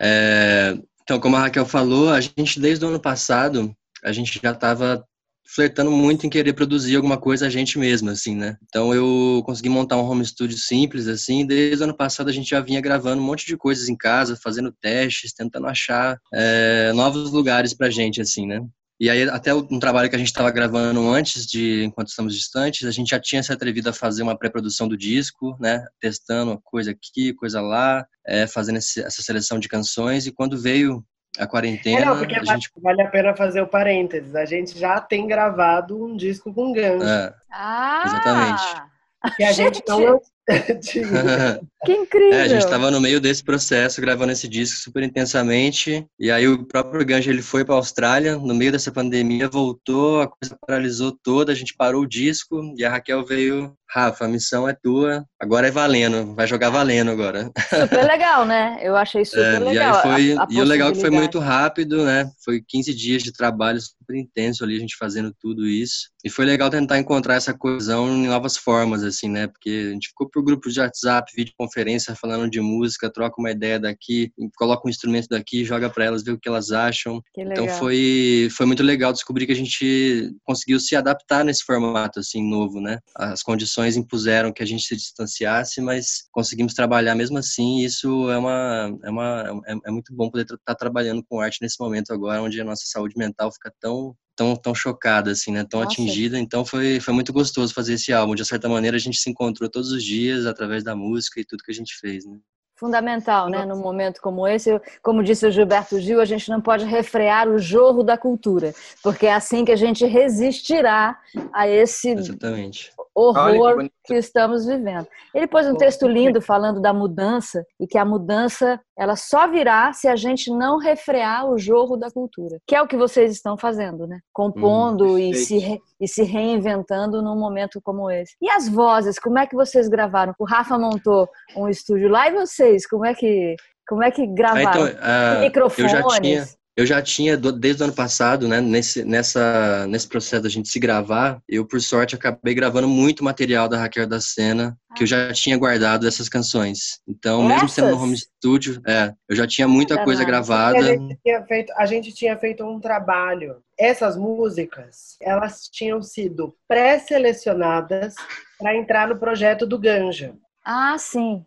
é, 0.00 0.76
então, 1.02 1.18
como 1.18 1.36
a 1.36 1.40
Raquel 1.40 1.64
falou, 1.64 2.10
a 2.10 2.20
gente 2.20 2.60
desde 2.60 2.84
o 2.84 2.88
ano 2.88 3.00
passado, 3.00 3.74
a 4.04 4.12
gente 4.12 4.38
já 4.42 4.52
estava 4.52 5.04
flertando 5.48 5.90
muito 5.90 6.26
em 6.26 6.30
querer 6.30 6.52
produzir 6.52 6.94
alguma 6.94 7.16
coisa 7.16 7.46
a 7.46 7.48
gente 7.48 7.78
mesmo, 7.78 8.10
assim, 8.10 8.36
né? 8.36 8.58
Então 8.64 8.94
eu 8.94 9.42
consegui 9.46 9.70
montar 9.70 9.96
um 9.96 10.06
home 10.06 10.24
studio 10.24 10.58
simples, 10.58 11.08
assim. 11.08 11.46
Desde 11.46 11.82
o 11.82 11.84
ano 11.84 11.96
passado 11.96 12.28
a 12.28 12.32
gente 12.32 12.50
já 12.50 12.60
vinha 12.60 12.82
gravando 12.82 13.22
um 13.22 13.24
monte 13.24 13.46
de 13.46 13.56
coisas 13.56 13.88
em 13.88 13.96
casa, 13.96 14.36
fazendo 14.36 14.70
testes, 14.70 15.32
tentando 15.32 15.66
achar 15.66 16.20
é, 16.34 16.92
novos 16.92 17.32
lugares 17.32 17.72
pra 17.72 17.88
gente, 17.88 18.20
assim, 18.20 18.46
né? 18.46 18.60
E 19.00 19.08
aí, 19.08 19.28
até 19.28 19.54
um 19.54 19.78
trabalho 19.78 20.10
que 20.10 20.16
a 20.16 20.18
gente 20.18 20.28
estava 20.28 20.50
gravando 20.50 21.08
antes 21.08 21.46
de 21.46 21.84
Enquanto 21.84 22.08
Estamos 22.08 22.34
Distantes, 22.34 22.86
a 22.86 22.90
gente 22.90 23.10
já 23.10 23.20
tinha 23.20 23.42
se 23.42 23.52
atrevido 23.52 23.88
a 23.88 23.92
fazer 23.92 24.22
uma 24.24 24.36
pré-produção 24.36 24.88
do 24.88 24.96
disco, 24.96 25.56
né? 25.60 25.84
Testando 26.00 26.60
coisa 26.64 26.90
aqui, 26.90 27.32
coisa 27.32 27.60
lá, 27.60 28.04
é, 28.26 28.46
fazendo 28.46 28.78
esse, 28.78 29.00
essa 29.00 29.22
seleção 29.22 29.60
de 29.60 29.68
canções. 29.68 30.26
E 30.26 30.32
quando 30.32 30.60
veio 30.60 31.04
a 31.38 31.46
quarentena. 31.46 32.00
É, 32.00 32.04
não, 32.04 32.18
porque 32.18 32.34
a 32.34 32.44
gente... 32.44 32.70
vale 32.82 33.02
a 33.02 33.08
pena 33.08 33.36
fazer 33.36 33.60
o 33.60 33.68
parênteses. 33.68 34.34
A 34.34 34.44
gente 34.44 34.76
já 34.76 35.00
tem 35.00 35.28
gravado 35.28 36.04
um 36.04 36.16
disco 36.16 36.52
com 36.52 36.72
gancho. 36.72 37.06
É, 37.06 37.34
ah! 37.52 38.02
Exatamente. 38.04 38.88
Que 39.36 39.44
a 39.44 39.52
gente, 39.52 39.76
gente 39.76 39.88
não 39.88 40.20
que 41.84 41.92
incrível! 41.92 42.32
É, 42.32 42.42
a 42.42 42.48
gente 42.48 42.64
estava 42.64 42.90
no 42.90 43.00
meio 43.00 43.20
desse 43.20 43.44
processo, 43.44 44.00
gravando 44.00 44.32
esse 44.32 44.48
disco 44.48 44.80
super 44.80 45.02
intensamente. 45.02 46.06
E 46.18 46.30
aí 46.30 46.48
o 46.48 46.64
próprio 46.64 47.04
Ganja 47.04 47.30
ele 47.30 47.42
foi 47.42 47.64
para 47.64 47.74
a 47.74 47.78
Austrália, 47.78 48.36
no 48.36 48.54
meio 48.54 48.72
dessa 48.72 48.90
pandemia, 48.90 49.48
voltou, 49.48 50.22
a 50.22 50.28
coisa 50.28 50.56
paralisou 50.66 51.12
toda, 51.22 51.52
a 51.52 51.54
gente 51.54 51.74
parou 51.76 52.02
o 52.02 52.08
disco 52.08 52.74
e 52.76 52.84
a 52.84 52.90
Raquel 52.90 53.24
veio 53.24 53.76
Rafa, 53.90 54.26
a 54.26 54.28
missão 54.28 54.68
é 54.68 54.74
tua, 54.74 55.24
agora 55.40 55.68
é 55.68 55.70
valendo, 55.70 56.34
vai 56.34 56.46
jogar 56.46 56.68
valendo 56.68 57.10
agora. 57.10 57.50
Super 57.70 58.06
legal, 58.06 58.44
né? 58.44 58.78
Eu 58.82 58.94
achei 58.94 59.24
super 59.26 59.54
é, 59.54 59.58
legal. 59.58 59.72
E, 59.72 59.78
aí 59.78 60.02
foi, 60.02 60.32
a, 60.36 60.42
a 60.42 60.46
e 60.50 60.60
o 60.60 60.64
legal 60.64 60.90
é 60.90 60.92
que 60.92 61.00
foi 61.00 61.10
muito 61.10 61.38
rápido, 61.38 62.04
né? 62.04 62.30
Foi 62.44 62.62
15 62.66 62.94
dias 62.94 63.22
de 63.22 63.32
trabalho 63.32 63.80
super 63.80 64.14
intenso 64.14 64.62
ali, 64.62 64.76
a 64.76 64.80
gente 64.80 64.96
fazendo 64.96 65.34
tudo 65.40 65.66
isso. 65.66 66.10
E 66.22 66.28
foi 66.28 66.44
legal 66.44 66.68
tentar 66.68 66.98
encontrar 66.98 67.36
essa 67.36 67.54
coesão 67.54 68.08
em 68.08 68.26
novas 68.26 68.58
formas, 68.58 69.02
assim, 69.02 69.28
né? 69.28 69.46
Porque 69.46 69.88
a 69.88 69.92
gente 69.94 70.08
ficou 70.08 70.28
por 70.38 70.44
grupos 70.44 70.72
de 70.72 70.80
WhatsApp, 70.80 71.32
videoconferência, 71.34 72.14
falando 72.14 72.48
de 72.48 72.60
música, 72.60 73.10
troca 73.12 73.40
uma 73.40 73.50
ideia 73.50 73.78
daqui, 73.78 74.32
coloca 74.56 74.86
um 74.86 74.90
instrumento 74.90 75.26
daqui, 75.28 75.64
joga 75.64 75.90
para 75.90 76.04
elas, 76.04 76.22
vê 76.22 76.30
o 76.30 76.38
que 76.38 76.48
elas 76.48 76.70
acham. 76.70 77.20
Que 77.34 77.42
então 77.42 77.66
foi, 77.68 78.48
foi 78.52 78.66
muito 78.66 78.82
legal 78.82 79.12
descobrir 79.12 79.46
que 79.46 79.52
a 79.52 79.56
gente 79.56 80.32
conseguiu 80.44 80.78
se 80.78 80.94
adaptar 80.94 81.44
nesse 81.44 81.64
formato, 81.64 82.20
assim, 82.20 82.42
novo, 82.48 82.80
né? 82.80 83.00
As 83.16 83.42
condições 83.42 83.96
impuseram 83.96 84.52
que 84.52 84.62
a 84.62 84.66
gente 84.66 84.84
se 84.84 84.94
distanciasse, 84.94 85.80
mas 85.80 86.28
conseguimos 86.30 86.74
trabalhar 86.74 87.14
mesmo 87.14 87.38
assim. 87.38 87.80
isso 87.80 88.30
é 88.30 88.38
uma 88.38 88.96
é 89.02 89.10
uma 89.10 89.62
é, 89.66 89.88
é 89.88 89.90
muito 89.90 90.14
bom 90.14 90.30
poder 90.30 90.42
estar 90.42 90.58
tá 90.64 90.74
trabalhando 90.74 91.24
com 91.28 91.40
arte 91.40 91.58
nesse 91.60 91.80
momento 91.80 92.12
agora, 92.12 92.42
onde 92.42 92.60
a 92.60 92.64
nossa 92.64 92.84
saúde 92.86 93.14
mental 93.16 93.50
fica 93.52 93.72
tão 93.80 94.14
tão, 94.38 94.54
tão 94.54 94.72
chocada, 94.72 95.32
assim, 95.32 95.50
né? 95.50 95.66
Tão 95.68 95.80
Nossa. 95.80 95.92
atingida. 95.92 96.38
Então 96.38 96.64
foi, 96.64 97.00
foi 97.00 97.12
muito 97.12 97.32
gostoso 97.32 97.74
fazer 97.74 97.94
esse 97.94 98.12
álbum. 98.12 98.36
De 98.36 98.44
certa 98.44 98.68
maneira, 98.68 98.96
a 98.96 99.00
gente 99.00 99.18
se 99.18 99.28
encontrou 99.28 99.68
todos 99.68 99.90
os 99.90 100.04
dias 100.04 100.46
através 100.46 100.84
da 100.84 100.94
música 100.94 101.40
e 101.40 101.44
tudo 101.44 101.64
que 101.64 101.72
a 101.72 101.74
gente 101.74 101.96
fez, 101.98 102.24
né? 102.24 102.38
Fundamental, 102.76 103.48
né? 103.48 103.66
Num 103.66 103.80
momento 103.80 104.20
como 104.20 104.46
esse, 104.46 104.80
como 105.02 105.24
disse 105.24 105.44
o 105.44 105.50
Gilberto 105.50 105.98
Gil, 105.98 106.20
a 106.20 106.24
gente 106.24 106.48
não 106.48 106.60
pode 106.60 106.84
refrear 106.84 107.48
o 107.48 107.58
jorro 107.58 108.04
da 108.04 108.16
cultura, 108.16 108.72
porque 109.02 109.26
é 109.26 109.34
assim 109.34 109.64
que 109.64 109.72
a 109.72 109.76
gente 109.76 110.06
resistirá 110.06 111.18
a 111.52 111.66
esse 111.66 112.10
Exatamente 112.10 112.92
horror 113.18 113.78
que, 113.78 113.90
que, 114.04 114.14
estamos 114.14 114.64
vivendo. 114.64 115.06
Ele 115.34 115.46
pôs 115.48 115.66
um 115.66 115.74
texto 115.74 116.06
lindo 116.06 116.40
falando 116.40 116.80
da 116.80 116.92
mudança 116.92 117.66
e 117.80 117.86
que 117.86 117.98
a 117.98 118.04
mudança 118.04 118.80
ela 118.98 119.14
só 119.14 119.46
virá 119.46 119.92
se 119.92 120.08
a 120.08 120.16
gente 120.16 120.50
não 120.50 120.76
refrear 120.76 121.48
o 121.48 121.56
jorro 121.56 121.96
da 121.96 122.10
cultura, 122.10 122.58
que 122.66 122.74
é 122.74 122.82
o 122.82 122.86
que 122.86 122.96
vocês 122.96 123.30
estão 123.32 123.56
fazendo, 123.56 124.06
né? 124.06 124.18
Compondo 124.32 125.14
hum, 125.14 125.18
e, 125.18 125.34
se 125.34 125.58
re, 125.58 125.80
e 126.00 126.08
se 126.08 126.24
reinventando 126.24 127.22
num 127.22 127.38
momento 127.38 127.80
como 127.80 128.10
esse. 128.10 128.34
E 128.42 128.50
as 128.50 128.68
vozes, 128.68 129.18
como 129.18 129.38
é 129.38 129.46
que 129.46 129.54
vocês 129.54 129.88
gravaram? 129.88 130.34
O 130.38 130.44
Rafa 130.44 130.76
montou 130.76 131.28
um 131.56 131.68
estúdio 131.68 132.08
lá 132.08 132.28
e 132.28 132.32
vocês, 132.32 132.86
como 132.88 133.06
é 133.06 133.14
que 133.14 133.54
como 133.88 134.02
é 134.02 134.10
que 134.10 134.26
gravaram? 134.26 134.84
Ah, 134.84 134.90
então, 134.90 135.38
uh, 135.38 135.40
microfones? 135.40 135.92
Eu 135.94 135.98
já 135.98 136.20
tinha, 136.20 136.44
eu 136.78 136.86
já 136.86 137.02
tinha, 137.02 137.36
desde 137.36 137.82
o 137.82 137.86
ano 137.86 137.92
passado, 137.92 138.46
né, 138.46 138.60
nesse, 138.60 139.02
nessa, 139.02 139.84
nesse 139.88 140.06
processo 140.06 140.44
da 140.44 140.48
gente 140.48 140.68
se 140.68 140.78
gravar, 140.78 141.42
eu, 141.48 141.66
por 141.66 141.80
sorte, 141.80 142.14
acabei 142.14 142.54
gravando 142.54 142.86
muito 142.86 143.24
material 143.24 143.68
da 143.68 143.76
Raquel 143.76 144.06
da 144.06 144.20
Cena, 144.20 144.78
que 144.94 145.02
eu 145.02 145.06
já 145.08 145.32
tinha 145.32 145.58
guardado 145.58 146.06
essas 146.06 146.28
canções. 146.28 147.00
Então, 147.08 147.40
Essas? 147.40 147.52
mesmo 147.52 147.68
sendo 147.68 147.90
no 147.90 148.00
home 148.00 148.16
studio, 148.16 148.80
é, 148.86 149.12
eu 149.28 149.34
já 149.34 149.44
tinha 149.44 149.66
muita 149.66 150.04
coisa 150.04 150.22
gravada. 150.22 150.78
A 150.78 150.82
gente, 150.82 151.18
tinha 151.20 151.42
feito, 151.46 151.72
a 151.76 151.84
gente 151.84 152.12
tinha 152.12 152.38
feito 152.38 152.64
um 152.64 152.78
trabalho. 152.78 153.56
Essas 153.76 154.16
músicas, 154.16 155.16
elas 155.20 155.68
tinham 155.68 156.00
sido 156.00 156.54
pré-selecionadas 156.68 158.14
para 158.56 158.76
entrar 158.76 159.08
no 159.08 159.18
projeto 159.18 159.66
do 159.66 159.80
Ganja. 159.80 160.32
Ah, 160.64 160.96
sim. 160.96 161.44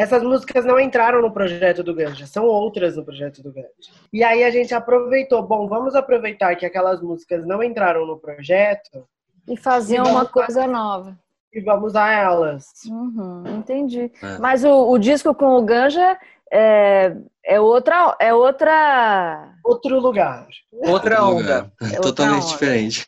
Essas 0.00 0.22
músicas 0.22 0.64
não 0.64 0.80
entraram 0.80 1.20
no 1.20 1.30
projeto 1.30 1.82
do 1.82 1.94
Ganja, 1.94 2.26
são 2.26 2.46
outras 2.46 2.96
no 2.96 3.04
projeto 3.04 3.42
do 3.42 3.52
Ganja. 3.52 3.68
E 4.10 4.24
aí 4.24 4.42
a 4.42 4.50
gente 4.50 4.74
aproveitou, 4.74 5.42
bom, 5.42 5.68
vamos 5.68 5.94
aproveitar 5.94 6.56
que 6.56 6.64
aquelas 6.64 7.02
músicas 7.02 7.44
não 7.46 7.62
entraram 7.62 8.06
no 8.06 8.16
projeto 8.16 9.06
e 9.46 9.58
fazer 9.58 10.00
uma 10.00 10.24
coisa 10.24 10.66
nova. 10.66 11.18
E 11.52 11.60
vamos 11.60 11.94
a 11.94 12.10
elas. 12.10 12.64
Uhum, 12.88 13.44
entendi. 13.58 14.10
É. 14.22 14.38
Mas 14.38 14.64
o, 14.64 14.90
o, 14.90 14.96
disco 14.96 15.34
com 15.34 15.58
o 15.58 15.62
Ganja 15.62 16.16
é, 16.50 17.14
é 17.44 17.60
outra, 17.60 18.16
é 18.18 18.32
outra. 18.32 19.52
Outro 19.62 20.00
lugar. 20.00 20.46
Outra 20.72 21.24
onda. 21.24 21.70
É 21.92 22.00
Totalmente 22.00 22.44
onda. 22.44 22.52
diferente. 22.52 23.06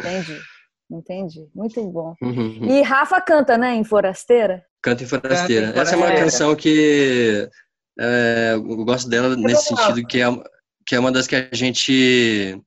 Entendi. 0.00 0.40
Entendi. 0.92 1.48
Muito 1.54 1.82
bom. 1.84 2.14
Uhum. 2.22 2.64
E 2.64 2.82
Rafa 2.82 3.20
canta, 3.20 3.56
né, 3.56 3.74
em 3.74 3.84
Forasteira? 3.84 4.64
Canta 4.82 5.04
em 5.04 5.06
Forasteira. 5.06 5.68
Canta 5.68 5.78
em 5.78 5.82
Essa 5.82 5.94
é 5.94 5.98
uma 5.98 6.14
canção 6.14 6.54
que 6.54 7.48
é, 7.98 8.52
eu 8.54 8.84
gosto 8.84 9.08
dela 9.08 9.34
nesse 9.36 9.68
sentido, 9.68 10.06
que 10.06 10.20
é, 10.20 10.26
que 10.86 10.94
é 10.94 11.00
uma 11.00 11.12
das 11.12 11.26
que 11.26 11.36
a 11.36 11.48
gente 11.52 12.60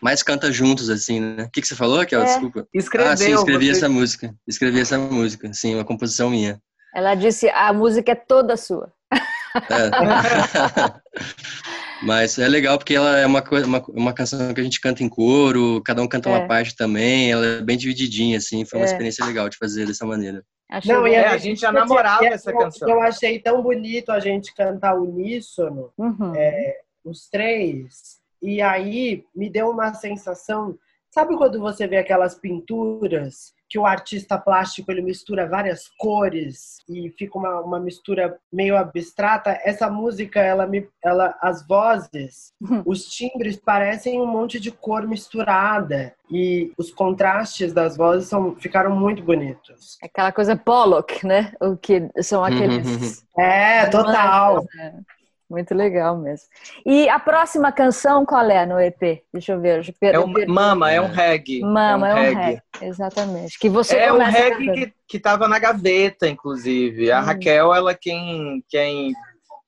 mais 0.00 0.22
canta 0.22 0.52
juntos, 0.52 0.88
assim, 0.90 1.20
né? 1.20 1.44
O 1.44 1.50
que, 1.50 1.62
que 1.62 1.66
você 1.66 1.74
falou, 1.74 1.96
Raquel? 1.98 2.22
É. 2.22 2.26
Desculpa. 2.26 2.68
Escreveu. 2.74 3.12
Ah, 3.12 3.16
sim, 3.16 3.32
escrevi 3.32 3.66
você... 3.66 3.72
essa 3.72 3.88
música. 3.88 4.34
Escrevi 4.46 4.80
essa 4.80 4.98
música, 4.98 5.50
sim, 5.52 5.74
uma 5.74 5.84
composição 5.84 6.30
minha. 6.30 6.60
Ela 6.94 7.14
disse, 7.14 7.48
a 7.48 7.72
música 7.72 8.12
é 8.12 8.14
toda 8.14 8.56
sua. 8.56 8.92
É. 9.12 9.18
Mas 12.04 12.38
é 12.38 12.46
legal 12.46 12.76
porque 12.76 12.94
ela 12.94 13.18
é 13.18 13.26
uma, 13.26 13.40
coisa, 13.40 13.66
uma, 13.66 13.82
uma 13.88 14.12
canção 14.12 14.52
que 14.52 14.60
a 14.60 14.64
gente 14.64 14.80
canta 14.80 15.02
em 15.02 15.08
coro, 15.08 15.82
cada 15.82 16.02
um 16.02 16.06
canta 16.06 16.28
é. 16.28 16.32
uma 16.32 16.46
parte 16.46 16.76
também, 16.76 17.32
ela 17.32 17.46
é 17.46 17.60
bem 17.62 17.78
divididinha, 17.78 18.36
assim, 18.36 18.64
foi 18.64 18.78
uma 18.78 18.84
é. 18.84 18.90
experiência 18.90 19.24
legal 19.24 19.48
de 19.48 19.56
fazer 19.56 19.86
dessa 19.86 20.04
maneira. 20.04 20.44
Achei 20.70 20.92
não, 20.92 21.06
e 21.06 21.14
a, 21.16 21.32
a, 21.32 21.38
gente 21.38 21.60
já 21.60 21.72
namorava 21.72 22.26
essa 22.26 22.52
canção. 22.52 22.88
Eu 22.88 23.00
achei 23.00 23.38
tão 23.38 23.62
bonito 23.62 24.10
a 24.10 24.20
gente 24.20 24.54
cantar 24.54 24.94
uníssono, 24.94 25.92
uhum. 25.96 26.34
é, 26.36 26.76
os 27.04 27.28
três, 27.28 28.18
e 28.42 28.60
aí 28.60 29.24
me 29.34 29.48
deu 29.48 29.70
uma 29.70 29.94
sensação. 29.94 30.78
Sabe 31.10 31.36
quando 31.36 31.60
você 31.60 31.86
vê 31.86 31.96
aquelas 31.96 32.34
pinturas 32.34 33.54
que 33.74 33.78
o 33.78 33.84
artista 33.84 34.38
plástico 34.38 34.92
ele 34.92 35.02
mistura 35.02 35.48
várias 35.48 35.90
cores 35.98 36.76
e 36.88 37.12
fica 37.18 37.36
uma, 37.36 37.58
uma 37.60 37.80
mistura 37.80 38.38
meio 38.52 38.76
abstrata. 38.76 39.58
Essa 39.64 39.90
música, 39.90 40.38
ela 40.38 40.64
me, 40.64 40.88
ela, 41.02 41.36
as 41.42 41.66
vozes, 41.66 42.52
uhum. 42.60 42.84
os 42.86 43.06
timbres 43.06 43.56
parecem 43.56 44.20
um 44.20 44.26
monte 44.26 44.60
de 44.60 44.70
cor 44.70 45.08
misturada 45.08 46.14
e 46.30 46.72
os 46.78 46.92
contrastes 46.92 47.72
das 47.72 47.96
vozes 47.96 48.28
são, 48.28 48.54
ficaram 48.54 48.94
muito 48.94 49.24
bonitos. 49.24 49.98
Aquela 50.00 50.30
coisa 50.30 50.54
Pollock, 50.54 51.26
né? 51.26 51.52
O 51.60 51.76
que 51.76 52.08
são 52.22 52.44
aqueles. 52.44 53.26
é, 53.36 53.86
total. 53.86 54.64
Né? 54.72 55.00
Muito 55.48 55.74
legal 55.74 56.16
mesmo. 56.16 56.46
E 56.86 57.08
a 57.08 57.18
próxima 57.18 57.70
canção 57.70 58.24
qual 58.24 58.48
é 58.50 58.64
no 58.64 58.80
EP? 58.80 59.22
Deixa 59.32 59.52
eu 59.52 59.60
ver. 59.60 59.84
é 60.00 60.18
um, 60.18 60.32
Mama, 60.48 60.90
é 60.90 61.00
um 61.00 61.06
reggae. 61.06 61.60
Mama, 61.60 62.08
é 62.08 62.14
um, 62.14 62.18
é 62.18 62.20
um 62.20 62.24
reggae. 62.24 62.40
reggae. 62.40 62.62
Exatamente. 62.82 63.58
Que 63.58 63.68
você 63.68 63.96
é 63.96 64.12
um 64.12 64.18
reggae 64.18 64.72
que, 64.72 64.94
que 65.06 65.20
tava 65.20 65.46
na 65.46 65.58
gaveta, 65.58 66.26
inclusive. 66.26 67.12
A 67.12 67.20
hum. 67.20 67.24
Raquel, 67.24 67.74
ela 67.74 67.94
quem, 67.94 68.64
quem, 68.68 69.12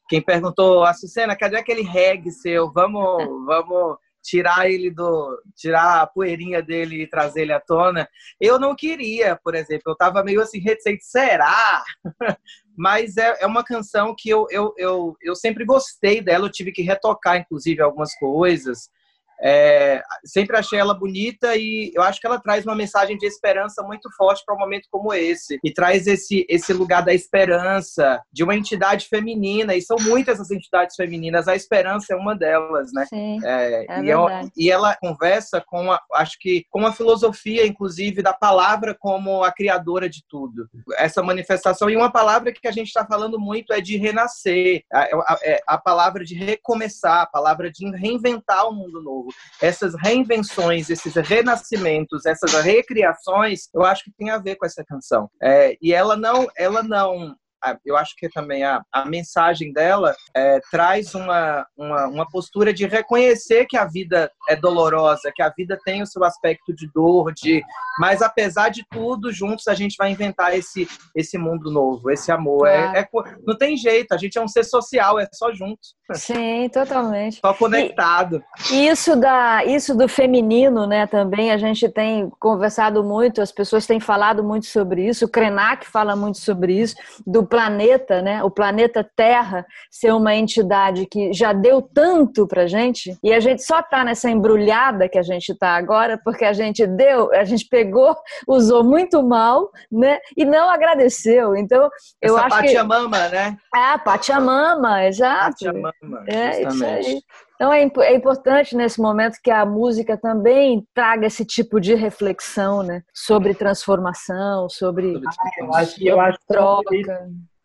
quem 0.08 0.22
perguntou, 0.22 0.84
Açucena, 0.84 1.36
cadê 1.36 1.56
aquele 1.56 1.82
reggae 1.82 2.30
seu? 2.30 2.72
Vamos, 2.72 3.24
vamos 3.44 3.98
tirar 4.26 4.68
ele 4.68 4.90
do. 4.90 5.40
tirar 5.54 6.02
a 6.02 6.06
poeirinha 6.06 6.60
dele 6.60 7.02
e 7.02 7.06
trazer 7.06 7.42
ele 7.42 7.52
à 7.52 7.60
tona. 7.60 8.08
Eu 8.40 8.58
não 8.58 8.74
queria, 8.74 9.38
por 9.42 9.54
exemplo, 9.54 9.92
eu 9.92 9.96
tava 9.96 10.24
meio 10.24 10.42
assim, 10.42 10.58
reticente, 10.58 11.04
será? 11.04 11.84
Mas 12.76 13.16
é, 13.16 13.38
é 13.40 13.46
uma 13.46 13.64
canção 13.64 14.14
que 14.18 14.28
eu, 14.28 14.46
eu, 14.50 14.74
eu, 14.76 15.16
eu 15.22 15.34
sempre 15.34 15.64
gostei 15.64 16.20
dela, 16.20 16.46
eu 16.46 16.52
tive 16.52 16.72
que 16.72 16.82
retocar, 16.82 17.38
inclusive, 17.38 17.80
algumas 17.80 18.14
coisas. 18.16 18.90
É, 19.40 20.02
sempre 20.24 20.56
achei 20.56 20.78
ela 20.78 20.94
bonita 20.94 21.56
e 21.56 21.92
eu 21.94 22.02
acho 22.02 22.20
que 22.20 22.26
ela 22.26 22.40
traz 22.40 22.64
uma 22.64 22.74
mensagem 22.74 23.16
de 23.16 23.26
esperança 23.26 23.82
muito 23.82 24.08
forte 24.16 24.42
para 24.44 24.54
um 24.54 24.58
momento 24.58 24.88
como 24.90 25.12
esse. 25.12 25.58
E 25.62 25.72
traz 25.72 26.06
esse, 26.06 26.46
esse 26.48 26.72
lugar 26.72 27.04
da 27.04 27.12
esperança, 27.12 28.20
de 28.32 28.42
uma 28.42 28.56
entidade 28.56 29.06
feminina, 29.08 29.74
e 29.74 29.82
são 29.82 29.96
muitas 30.00 30.40
as 30.40 30.50
entidades 30.50 30.96
femininas, 30.96 31.48
a 31.48 31.56
esperança 31.56 32.14
é 32.14 32.16
uma 32.16 32.34
delas, 32.34 32.92
né? 32.92 33.04
Sim, 33.06 33.38
é, 33.44 33.86
é 33.88 34.02
e, 34.02 34.10
é, 34.10 34.48
e, 34.56 34.70
ela 34.70 34.96
conversa 34.96 35.62
com, 35.66 35.92
a, 35.92 36.00
acho 36.14 36.36
que, 36.40 36.64
com 36.70 36.86
a 36.86 36.92
filosofia, 36.92 37.66
inclusive, 37.66 38.22
da 38.22 38.32
palavra 38.32 38.96
como 38.98 39.42
a 39.42 39.52
criadora 39.52 40.08
de 40.08 40.22
tudo. 40.28 40.68
Essa 40.96 41.22
manifestação, 41.22 41.90
e 41.90 41.96
uma 41.96 42.10
palavra 42.10 42.52
que 42.52 42.66
a 42.66 42.72
gente 42.72 42.88
está 42.88 43.04
falando 43.04 43.38
muito 43.38 43.72
é 43.72 43.80
de 43.80 43.96
renascer, 43.96 44.82
a, 44.92 45.00
a, 45.00 45.38
é, 45.42 45.60
a 45.66 45.78
palavra 45.78 46.24
de 46.24 46.34
recomeçar, 46.34 47.22
a 47.22 47.26
palavra 47.26 47.70
de 47.70 47.88
reinventar 47.90 48.68
o 48.68 48.72
mundo 48.72 49.02
novo 49.02 49.25
Essas 49.60 49.94
reinvenções, 50.02 50.90
esses 50.90 51.14
renascimentos, 51.14 52.26
essas 52.26 52.52
recriações, 52.62 53.68
eu 53.74 53.84
acho 53.84 54.04
que 54.04 54.12
tem 54.12 54.30
a 54.30 54.38
ver 54.38 54.56
com 54.56 54.66
essa 54.66 54.84
canção. 54.84 55.30
É, 55.42 55.76
e 55.80 55.92
ela 55.92 56.16
não, 56.16 56.48
ela 56.56 56.82
não 56.82 57.36
eu 57.84 57.96
acho 57.96 58.14
que 58.16 58.28
também 58.28 58.64
a, 58.64 58.82
a 58.92 59.04
mensagem 59.04 59.72
dela 59.72 60.14
é, 60.34 60.60
traz 60.70 61.14
uma, 61.14 61.66
uma, 61.76 62.06
uma, 62.06 62.28
postura 62.28 62.72
de 62.72 62.86
reconhecer 62.86 63.66
que 63.66 63.76
a 63.76 63.84
vida 63.84 64.30
é 64.48 64.56
dolorosa, 64.56 65.32
que 65.34 65.42
a 65.42 65.52
vida 65.56 65.78
tem 65.84 66.02
o 66.02 66.06
seu 66.06 66.24
aspecto 66.24 66.74
de 66.74 66.90
dor, 66.92 67.32
de 67.32 67.62
mas 67.98 68.20
apesar 68.20 68.68
de 68.68 68.84
tudo, 68.90 69.32
juntos 69.32 69.68
a 69.68 69.74
gente 69.74 69.96
vai 69.96 70.10
inventar 70.10 70.56
esse, 70.56 70.86
esse 71.14 71.38
mundo 71.38 71.70
novo, 71.70 72.10
esse 72.10 72.30
amor. 72.30 72.66
É, 72.66 73.00
é 73.00 73.08
não 73.46 73.56
tem 73.56 73.76
jeito, 73.76 74.12
a 74.12 74.16
gente 74.16 74.36
é 74.36 74.42
um 74.42 74.48
ser 74.48 74.64
social, 74.64 75.18
é 75.18 75.26
só 75.32 75.52
junto. 75.52 75.80
Sim, 76.12 76.68
totalmente. 76.68 77.40
Só 77.40 77.52
conectado. 77.54 78.42
E 78.70 78.86
isso, 78.86 79.16
da, 79.16 79.64
isso 79.64 79.96
do 79.96 80.08
feminino, 80.08 80.86
né, 80.86 81.06
também 81.06 81.50
a 81.50 81.58
gente 81.58 81.88
tem 81.88 82.30
conversado 82.38 83.02
muito, 83.02 83.40
as 83.40 83.50
pessoas 83.50 83.86
têm 83.86 83.98
falado 83.98 84.44
muito 84.44 84.66
sobre 84.66 85.06
isso, 85.06 85.24
o 85.24 85.28
Krenak 85.28 85.86
fala 85.86 86.14
muito 86.14 86.38
sobre 86.38 86.80
isso, 86.80 86.94
do 87.26 87.46
planeta, 87.56 88.20
né? 88.20 88.44
O 88.44 88.50
planeta 88.50 89.02
Terra 89.16 89.64
ser 89.90 90.12
uma 90.12 90.34
entidade 90.34 91.06
que 91.06 91.32
já 91.32 91.54
deu 91.54 91.80
tanto 91.80 92.46
pra 92.46 92.66
gente 92.66 93.16
e 93.22 93.32
a 93.32 93.40
gente 93.40 93.62
só 93.62 93.82
tá 93.82 94.04
nessa 94.04 94.28
embrulhada 94.28 95.08
que 95.08 95.18
a 95.18 95.22
gente 95.22 95.56
tá 95.56 95.70
agora 95.74 96.20
porque 96.22 96.44
a 96.44 96.52
gente 96.52 96.86
deu, 96.86 97.32
a 97.32 97.44
gente 97.44 97.66
pegou, 97.66 98.14
usou 98.46 98.84
muito 98.84 99.22
mal, 99.22 99.70
né? 99.90 100.18
E 100.36 100.44
não 100.44 100.68
agradeceu. 100.68 101.56
Então, 101.56 101.88
eu 102.20 102.36
Essa 102.36 102.46
acho 102.46 102.56
Pachamama, 102.56 103.18
que... 103.20 103.34
né? 103.34 103.56
Ah, 103.74 103.98
Pachamama, 103.98 105.06
exato. 105.06 105.64
Pachamama, 105.64 106.24
é, 106.28 106.62
isso 106.62 106.84
aí. 106.84 107.22
Então 107.56 107.72
é, 107.72 107.82
é, 107.82 108.14
importante 108.14 108.76
nesse 108.76 109.00
momento 109.00 109.38
que 109.42 109.50
a 109.50 109.64
música 109.64 110.16
também 110.16 110.86
traga 110.94 111.26
esse 111.26 111.44
tipo 111.44 111.80
de 111.80 111.94
reflexão, 111.94 112.82
né? 112.82 113.02
Sobre 113.12 113.54
transformação, 113.54 114.68
sobre, 114.68 115.14
eu 115.58 115.74
acho, 115.74 116.04
eu 116.04 116.20
acho 116.20 116.38
troca. 116.46 116.94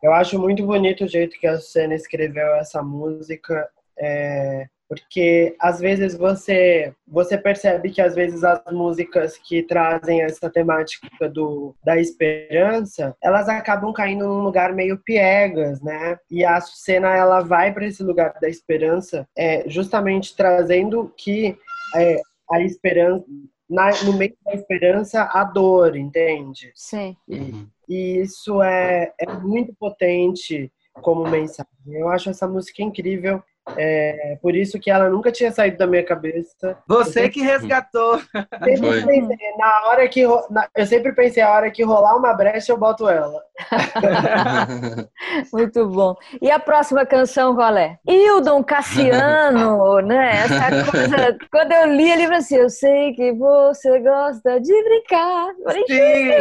Eu 0.02 0.14
acho 0.14 0.40
muito 0.40 0.66
bonito 0.66 1.04
o 1.04 1.08
jeito 1.08 1.38
que 1.40 1.46
a 1.46 1.60
Susana 1.60 1.94
escreveu 1.94 2.56
essa 2.56 2.82
música. 2.82 3.70
É, 4.00 4.66
porque 4.92 5.56
às 5.58 5.80
vezes 5.80 6.18
você 6.18 6.94
você 7.08 7.38
percebe 7.38 7.92
que 7.92 8.02
às 8.02 8.14
vezes 8.14 8.44
as 8.44 8.62
músicas 8.74 9.38
que 9.38 9.64
trazem 9.64 10.22
essa 10.22 10.50
temática 10.50 11.30
do 11.30 11.74
da 11.82 11.98
esperança 11.98 13.16
elas 13.24 13.48
acabam 13.48 13.94
caindo 13.94 14.28
num 14.28 14.44
lugar 14.44 14.74
meio 14.74 14.98
piegas 14.98 15.82
né 15.82 16.20
e 16.30 16.44
a 16.44 16.60
cena 16.60 17.16
ela 17.16 17.40
vai 17.40 17.74
para 17.74 17.86
esse 17.86 18.04
lugar 18.04 18.34
da 18.42 18.50
esperança 18.50 19.26
é, 19.38 19.64
justamente 19.70 20.36
trazendo 20.36 21.10
que 21.16 21.58
é, 21.96 22.20
a 22.52 22.60
esperança 22.60 23.24
na, 23.70 23.92
no 24.04 24.18
meio 24.18 24.36
da 24.46 24.54
esperança 24.54 25.24
a 25.24 25.46
dor 25.46 25.96
entende 25.96 26.70
sim 26.76 27.16
e, 27.30 27.66
e 27.88 28.20
isso 28.20 28.62
é, 28.62 29.14
é 29.18 29.34
muito 29.40 29.74
potente 29.74 30.70
como 31.02 31.30
mensagem. 31.30 31.72
Eu 31.88 32.10
acho 32.10 32.30
essa 32.30 32.48
música 32.48 32.84
incrível. 32.84 33.42
É 33.78 34.38
por 34.42 34.56
isso 34.56 34.80
que 34.80 34.90
ela 34.90 35.10
nunca 35.10 35.32
tinha 35.32 35.52
saído 35.52 35.78
da 35.78 35.86
minha 35.86 36.04
cabeça. 36.04 36.78
Você 36.88 37.30
que 37.30 37.42
resgatou. 37.42 38.20
Sempre 38.64 39.06
pensei, 39.06 39.38
na 39.58 39.88
hora 39.88 40.08
que 40.08 40.26
na, 40.50 40.68
eu 40.76 40.86
sempre 40.86 41.14
pensei 41.14 41.44
a 41.44 41.52
hora 41.52 41.72
que 41.72 41.84
rolar 41.84 42.16
uma 42.16 42.34
brecha 42.34 42.72
eu 42.72 42.78
boto 42.78 43.08
ela. 43.08 43.42
Muito 45.54 45.88
bom. 45.88 46.16
E 46.42 46.50
a 46.50 46.60
próxima 46.60 47.06
canção 47.06 47.56
qual 47.56 47.78
é? 47.78 47.98
Hildon 48.08 48.64
Cassiano, 48.64 50.02
né? 50.02 50.32
Essa 50.44 50.92
coisa, 50.92 51.38
quando 51.52 51.72
eu 51.72 51.94
li 51.94 52.10
ele 52.10 52.32
assim, 52.34 52.56
eu 52.56 52.70
sei 52.70 53.14
que 53.14 53.32
você 53.34 54.00
gosta 54.00 54.60
de 54.60 54.84
brincar. 54.84 55.48
Sim. 55.88 56.32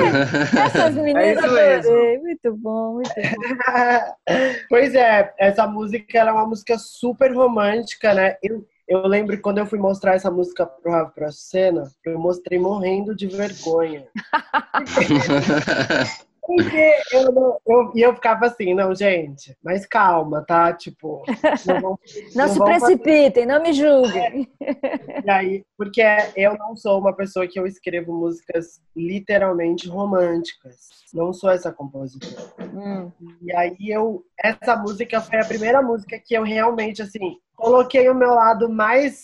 Essas 0.59 0.97
é 0.97 1.03
meninas 1.03 1.57
é 1.57 1.77
adorei. 1.77 2.19
Muito 2.19 2.55
bom, 2.55 2.95
muito 2.95 3.11
bom. 3.15 4.15
pois 4.71 4.95
é, 4.95 5.33
essa 5.39 5.67
música 5.67 6.19
ela 6.19 6.31
é 6.31 6.33
uma 6.33 6.47
música 6.47 6.77
super 6.79 7.20
super 7.21 7.35
romântica, 7.35 8.15
né? 8.15 8.37
Eu, 8.43 8.67
eu 8.89 9.07
lembro 9.07 9.39
quando 9.43 9.59
eu 9.59 9.67
fui 9.67 9.79
mostrar 9.79 10.15
essa 10.15 10.31
música 10.31 10.65
pra, 10.65 11.05
pra 11.05 11.31
cena, 11.31 11.93
eu 12.03 12.19
mostrei 12.19 12.59
morrendo 12.59 13.15
de 13.15 13.27
vergonha. 13.27 14.07
Porque 16.57 16.95
eu, 17.13 17.61
eu, 17.65 17.93
eu 17.95 18.15
ficava 18.15 18.47
assim, 18.47 18.75
não, 18.75 18.93
gente, 18.93 19.57
mas 19.63 19.87
calma, 19.87 20.45
tá? 20.45 20.73
Tipo, 20.73 21.23
não, 21.65 21.81
vão, 21.81 21.99
não, 22.35 22.47
não 22.47 22.49
se 22.49 22.59
precipitem, 22.59 23.31
fazer... 23.31 23.47
não 23.47 23.63
me 23.63 23.73
julguem. 23.73 24.51
É. 24.61 25.21
E 25.25 25.31
aí, 25.31 25.65
porque 25.79 26.03
eu 26.35 26.59
não 26.59 26.75
sou 26.75 26.99
uma 26.99 27.15
pessoa 27.15 27.47
que 27.47 27.59
eu 27.59 27.67
escrevo 27.67 28.13
músicas 28.13 28.81
literalmente 28.97 29.89
românticas. 29.89 30.89
Não 31.15 31.33
sou 31.33 31.51
essa 31.51 31.73
compositora. 31.73 32.51
Hum. 32.75 33.13
E 33.41 33.55
aí 33.55 33.77
eu, 33.89 34.25
essa 34.43 34.75
música 34.77 35.21
foi 35.21 35.39
a 35.39 35.47
primeira 35.47 35.81
música 35.81 36.19
que 36.19 36.35
eu 36.35 36.43
realmente, 36.43 37.01
assim, 37.01 37.37
coloquei 37.55 38.09
o 38.09 38.15
meu 38.15 38.35
lado 38.35 38.69
mais 38.69 39.23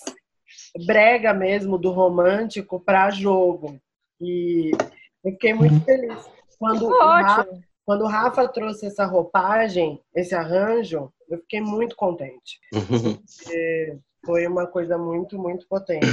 brega 0.87 1.35
mesmo 1.35 1.76
do 1.76 1.90
romântico 1.90 2.78
para 2.78 3.11
jogo. 3.11 3.80
E 4.21 4.71
eu 5.25 5.33
fiquei 5.33 5.52
muito 5.52 5.75
uhum. 5.75 5.80
feliz 5.80 6.36
quando, 6.58 6.86
o 6.86 6.98
Rafa, 6.98 7.48
quando 7.84 8.02
o 8.02 8.08
Rafa 8.08 8.48
trouxe 8.48 8.86
essa 8.86 9.04
roupagem, 9.04 10.00
esse 10.14 10.34
arranjo, 10.34 11.12
eu 11.28 11.38
fiquei 11.38 11.60
muito 11.60 11.96
contente. 11.96 12.58
foi 14.25 14.46
uma 14.46 14.66
coisa 14.66 14.98
muito, 14.98 15.38
muito 15.38 15.66
potente. 15.68 16.06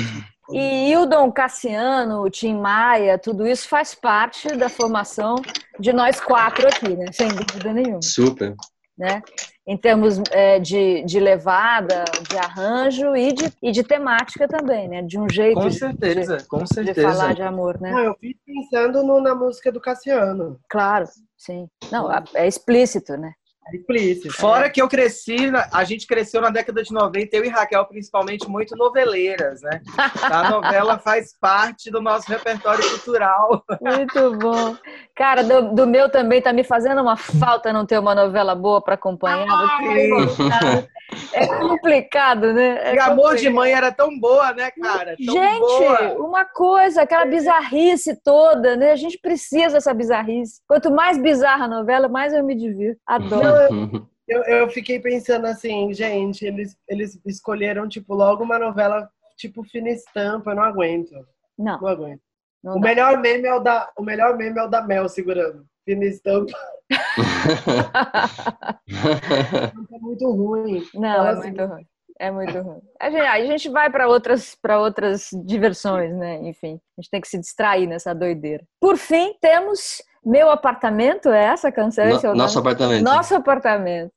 E 0.52 0.92
Hildon 0.92 1.32
Cassiano, 1.32 2.30
Tim 2.30 2.56
Maia, 2.56 3.18
tudo 3.18 3.48
isso 3.48 3.68
faz 3.68 3.96
parte 3.96 4.56
da 4.56 4.70
formação 4.70 5.36
de 5.80 5.92
nós 5.92 6.20
quatro 6.20 6.68
aqui, 6.68 6.96
né? 6.96 7.06
Sem 7.12 7.30
dúvida 7.30 7.74
nenhuma. 7.74 8.02
Super. 8.04 8.54
Né? 8.96 9.22
Em 9.66 9.78
termos 9.78 10.22
é, 10.32 10.60
de, 10.60 11.04
de 11.04 11.20
levada, 11.20 12.04
de 12.30 12.38
arranjo 12.38 13.16
e 13.16 13.32
de, 13.32 13.54
e 13.62 13.72
de 13.72 13.84
temática 13.84 14.48
também, 14.48 14.90
né? 14.90 15.02
De 15.02 15.18
um 15.18 15.30
jeito 15.30 15.56
com 15.56 15.72
certeza, 15.72 16.38
de, 16.38 16.48
com 16.48 16.66
certeza. 16.66 16.94
de 16.94 17.02
falar 17.02 17.34
de 17.34 17.42
amor, 17.42 17.80
né? 17.80 17.92
Não, 17.92 18.00
eu 18.00 18.16
fiz 18.20 18.36
pensando 18.46 19.04
no, 19.04 19.22
na 19.22 19.34
música 19.34 19.72
do 19.72 19.80
Cassiano. 19.80 20.60
Claro, 20.70 21.06
sim. 21.38 21.68
Não, 21.92 22.10
é 22.34 22.48
explícito, 22.48 23.16
né? 23.16 23.34
Explícito. 23.72 24.34
Fora 24.34 24.70
que 24.70 24.82
eu 24.82 24.88
cresci, 24.88 25.38
a 25.72 25.84
gente 25.84 26.06
cresceu 26.06 26.42
na 26.42 26.50
década 26.50 26.84
de 26.84 26.92
90, 26.92 27.36
eu 27.36 27.46
e 27.46 27.50
Raquel, 27.50 27.86
principalmente, 27.86 28.48
muito 28.48 28.76
noveleiras, 28.76 29.62
né? 29.62 29.82
A 30.22 30.50
novela 30.50 31.00
faz 31.00 31.36
parte 31.40 31.90
do 31.90 32.02
nosso 32.02 32.30
repertório 32.30 32.88
cultural. 32.90 33.64
Muito 33.82 34.38
bom. 34.38 34.76
Cara, 35.16 35.44
do, 35.44 35.74
do 35.74 35.88
meu 35.88 36.10
também 36.10 36.42
tá 36.42 36.52
me 36.52 36.64
fazendo 36.64 37.02
uma 37.02 37.16
falta 37.16 37.72
não 37.72 37.86
ter 37.86 38.00
uma 38.00 38.14
novela 38.14 38.54
boa 38.54 38.82
para 38.82 38.96
acompanhar. 38.96 39.48
Ah, 39.50 40.84
é 41.34 41.48
complicado, 41.48 42.54
né? 42.54 42.92
É 42.92 42.96
e 42.96 43.00
Amor 43.00 43.36
de 43.36 43.50
Mãe 43.50 43.72
era 43.72 43.92
tão 43.92 44.20
boa, 44.20 44.54
né, 44.54 44.72
cara? 44.72 45.16
Tão 45.24 45.36
gente, 45.36 45.60
boa. 45.60 46.14
uma 46.16 46.46
coisa, 46.46 47.02
aquela 47.04 47.26
bizarrice 47.26 48.20
toda, 48.24 48.76
né? 48.76 48.92
A 48.92 48.96
gente 48.96 49.18
precisa 49.20 49.74
dessa 49.74 49.94
bizarrice. 49.94 50.62
Quanto 50.68 50.92
mais 50.92 51.18
bizarra 51.18 51.66
a 51.66 51.70
novela, 51.70 52.08
mais 52.08 52.34
eu 52.34 52.44
me 52.44 52.56
divirto. 52.56 53.00
Adoro. 53.06 54.08
Eu, 54.26 54.42
eu 54.44 54.70
fiquei 54.70 55.02
pensando 55.02 55.46
assim, 55.48 55.94
gente, 55.94 56.46
eles, 56.46 56.78
eles 56.88 57.20
escolheram, 57.26 57.90
tipo, 57.90 58.16
logo 58.16 58.42
uma 58.42 58.58
novela 58.58 59.10
tipo 59.38 59.64
fina 59.64 59.90
estampa, 59.90 60.52
eu 60.52 60.56
não 60.56 60.64
aguento. 60.64 61.12
Não. 61.58 61.80
Não 61.80 61.88
aguento. 61.88 62.22
Não 62.64 62.78
o, 62.78 62.80
dá. 62.80 62.88
melhor 62.88 63.20
meme 63.20 63.48
é 63.48 63.54
o, 63.54 63.60
da, 63.60 63.92
o 63.98 64.04
melhor 64.04 64.38
meme 64.38 64.60
é 64.60 64.64
o 64.64 64.70
da 64.70 64.82
Mel 64.82 65.10
segurando. 65.10 65.66
Fina 65.86 66.06
estampa. 66.06 66.54
é 69.92 70.00
muito 70.00 70.32
ruim. 70.32 70.86
Não, 70.94 71.16
Fala 71.16 71.30
é 71.30 71.32
assim, 71.34 71.42
muito 71.52 71.66
ruim. 71.66 71.86
É 72.20 72.32
muito 72.32 72.60
ruim. 72.62 72.80
A 73.02 73.10
gente, 73.10 73.22
a 73.22 73.46
gente 73.46 73.70
vai 73.70 73.90
para 73.90 74.08
outras, 74.08 74.56
para 74.62 74.80
outras 74.80 75.30
diversões, 75.46 76.16
né? 76.16 76.36
Enfim, 76.44 76.80
a 76.98 77.02
gente 77.02 77.10
tem 77.10 77.20
que 77.22 77.28
se 77.28 77.40
distrair 77.40 77.88
nessa 77.88 78.14
doideira. 78.14 78.64
Por 78.80 78.98
fim, 78.98 79.34
temos 79.42 80.02
Meu 80.26 80.50
Apartamento, 80.50 81.30
é 81.30 81.44
essa 81.46 81.70
canção? 81.72 82.06
Esse 82.08 82.26
é 82.26 82.30
o 82.30 82.32
No- 82.34 82.38
Nosso 82.38 82.56
nome? 82.60 82.68
apartamento. 82.72 83.04
Nosso 83.04 83.36
Apartamento. 83.36 84.14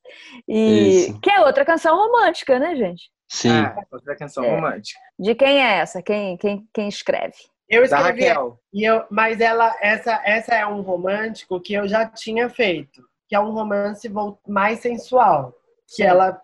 E 0.47 1.07
Isso. 1.09 1.21
que 1.21 1.31
é 1.31 1.41
outra 1.41 1.65
canção 1.65 1.97
romântica, 1.97 2.59
né, 2.61 2.77
gente? 2.77 3.11
Sim. 3.29 3.51
Ah, 3.51 3.75
outra 3.91 4.15
canção 4.15 4.45
É. 4.45 4.55
romântica. 4.55 5.01
De 5.19 5.35
quem 5.35 5.61
é 5.61 5.79
essa? 5.79 6.01
Quem, 6.03 6.37
quem, 6.37 6.65
quem 6.73 6.87
escreve? 6.89 7.35
Eu 7.69 7.89
Da 7.89 7.99
escrevi, 7.99 8.25
Raquel. 8.29 8.59
e 8.73 8.85
eu, 8.85 9.05
mas 9.11 9.41
ela, 9.41 9.75
essa, 9.81 10.21
essa 10.25 10.55
é 10.55 10.67
um 10.67 10.83
romântico 10.83 11.61
que 11.61 11.75
eu 11.75 11.89
já 11.89 12.07
tinha 12.07 12.49
feito, 12.49 13.03
que 13.29 13.35
é 13.35 13.41
um 13.41 13.51
romance 13.51 14.09
mais 14.47 14.79
sensual, 14.81 15.53
que 15.89 15.97
Sim. 15.97 16.05
ela, 16.05 16.41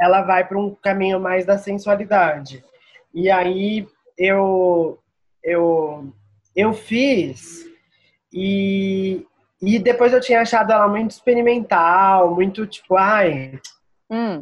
ela 0.00 0.22
vai 0.22 0.46
para 0.46 0.58
um 0.58 0.74
caminho 0.74 1.20
mais 1.20 1.46
da 1.46 1.56
sensualidade. 1.58 2.64
E 3.14 3.30
aí 3.30 3.86
eu, 4.18 4.98
eu, 5.44 6.12
eu 6.56 6.72
fiz 6.72 7.66
e, 8.32 9.24
e 9.62 9.78
depois 9.78 10.12
eu 10.12 10.20
tinha 10.20 10.40
achado 10.40 10.72
ela 10.72 10.88
muito 10.88 11.12
experimental, 11.12 12.34
muito 12.34 12.66
tipo, 12.66 12.96
ai, 12.96 13.60
Hum, 14.10 14.38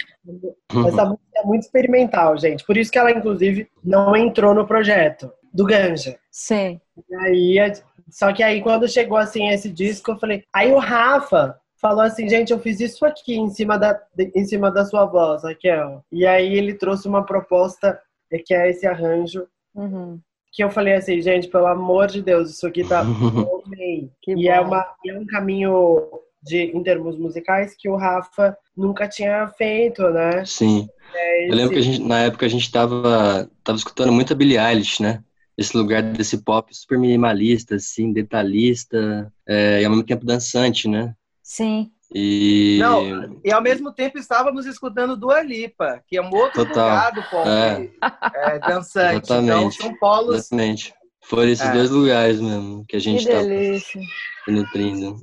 essa 0.87 1.05
música 1.05 1.23
é 1.37 1.45
muito 1.45 1.63
experimental, 1.63 2.37
gente. 2.37 2.67
Por 2.67 2.77
isso 2.77 2.91
que 2.91 2.99
ela, 2.99 3.13
inclusive, 3.13 3.71
não 3.83 4.15
entrou 4.17 4.53
no 4.53 4.67
projeto 4.67 5.33
do 5.53 5.65
Ganja. 5.65 6.19
sim. 6.31 6.81
Aí, 7.21 7.59
a- 7.59 7.73
só 8.11 8.33
que 8.33 8.43
aí 8.43 8.61
quando 8.63 8.89
chegou 8.89 9.17
assim 9.17 9.49
esse 9.49 9.71
disco, 9.71 10.11
eu 10.13 10.19
falei. 10.19 10.45
Aí 10.53 10.71
o 10.73 10.79
Rafa 10.79 11.59
falou 11.81 12.03
assim, 12.03 12.29
gente, 12.29 12.53
eu 12.53 12.59
fiz 12.61 12.81
isso 12.81 13.05
aqui 13.05 13.35
em 13.37 13.49
cima 13.51 13.79
da, 13.79 14.01
em 14.35 14.45
cima 14.45 14.71
da 14.71 14.85
sua 14.85 15.05
voz, 15.07 15.43
Raquel. 15.45 16.05
E 16.13 16.27
aí 16.27 16.55
ele 16.55 16.75
trouxe 16.75 17.09
uma 17.09 17.25
proposta 17.25 17.99
eh, 18.31 18.39
que 18.39 18.55
é 18.55 18.71
esse 18.71 18.87
arranjo. 18.87 19.47
Uhum. 19.75 20.21
Que 20.53 20.63
eu 20.63 20.71
falei 20.71 20.95
assim, 20.95 21.21
gente, 21.23 21.49
pelo 21.49 21.67
amor 21.67 22.07
de 22.09 22.23
Deus, 22.23 22.51
isso 22.51 22.67
aqui 22.67 22.85
tá. 22.87 23.03
Que 24.23 24.33
E 24.37 24.49
é, 24.49 24.61
bom. 24.61 24.69
uma, 24.69 24.87
é 25.07 25.19
um 25.19 25.27
caminho 25.27 25.99
de, 26.43 26.65
em 26.77 26.83
termos 26.83 27.17
musicais 27.19 27.75
que 27.77 27.89
o 27.89 27.97
Rafa 27.97 28.57
nunca 28.77 29.09
tinha 29.09 29.47
feito, 29.49 30.03
né? 30.11 30.45
Sim. 30.45 30.89
É 31.15 31.51
Eu 31.51 31.55
lembro 31.55 31.73
que 31.73 31.79
a 31.79 31.81
esse- 31.81 31.93
gente, 31.93 32.01
na 32.07 32.21
época 32.21 32.47
a 32.47 32.49
gente 32.49 32.71
tava, 32.71 33.51
tava 33.65 33.79
escutando 33.79 34.13
muita 34.13 34.35
Billie 34.35 34.59
Eilish, 34.59 35.01
né? 35.03 35.23
Esse 35.57 35.77
lugar 35.77 36.03
desse 36.03 36.39
pop 36.43 36.75
super 36.75 36.99
minimalista, 36.99 37.75
assim, 37.77 38.13
detalhista, 38.13 39.31
é, 39.47 39.83
e 39.83 39.85
ao 39.85 39.91
mesmo 39.91 40.05
tempo 40.05 40.25
dançante, 40.25 40.89
né? 40.89 41.15
Sim. 41.43 41.91
E 42.15 42.77
Não, 42.79 43.41
e 43.43 43.51
ao 43.51 43.63
mesmo 43.63 43.91
tempo 43.93 44.19
estávamos 44.19 44.67
escutando 44.67 45.17
Dua 45.17 45.43
Lipa, 45.43 46.03
que 46.07 46.17
é 46.19 46.23
um 46.23 46.31
outro 46.35 46.67
Total. 46.67 46.85
lugar 46.89 47.13
do 47.13 47.23
pop 47.31 47.49
É. 47.49 47.91
é, 48.35 48.59
dançante. 48.59 49.25
Então 49.25 49.39
Exatamente. 49.43 49.77
são 49.83 49.95
polos. 49.99 50.37
exatamente. 50.37 50.95
Foram 51.25 51.49
esses 51.49 51.67
É. 51.67 51.73
dois 51.73 51.91
lugares 51.91 52.41
mesmo 52.41 52.85
que 52.87 52.97
a 52.97 53.01
gente 53.01 53.23
se 53.25 54.01
nutrindo. 54.49 55.17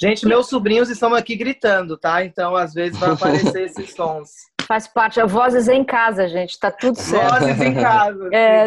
Gente, 0.00 0.24
meus 0.26 0.48
sobrinhos 0.48 0.88
estão 0.88 1.12
aqui 1.14 1.34
gritando, 1.36 1.98
tá? 1.98 2.24
Então 2.24 2.54
às 2.56 2.72
vezes 2.72 2.98
vai 2.98 3.10
aparecer 3.10 3.64
esses 3.66 3.92
sons. 3.92 4.30
Faz 4.72 4.88
parte. 4.88 5.20
A 5.20 5.26
vozes 5.26 5.68
em 5.68 5.84
casa, 5.84 6.26
gente. 6.26 6.58
Tá 6.58 6.70
tudo 6.70 6.96
certo. 6.96 7.40
Vozes 7.40 7.60
em 7.60 7.74
casa. 7.74 8.30
É, 8.32 8.64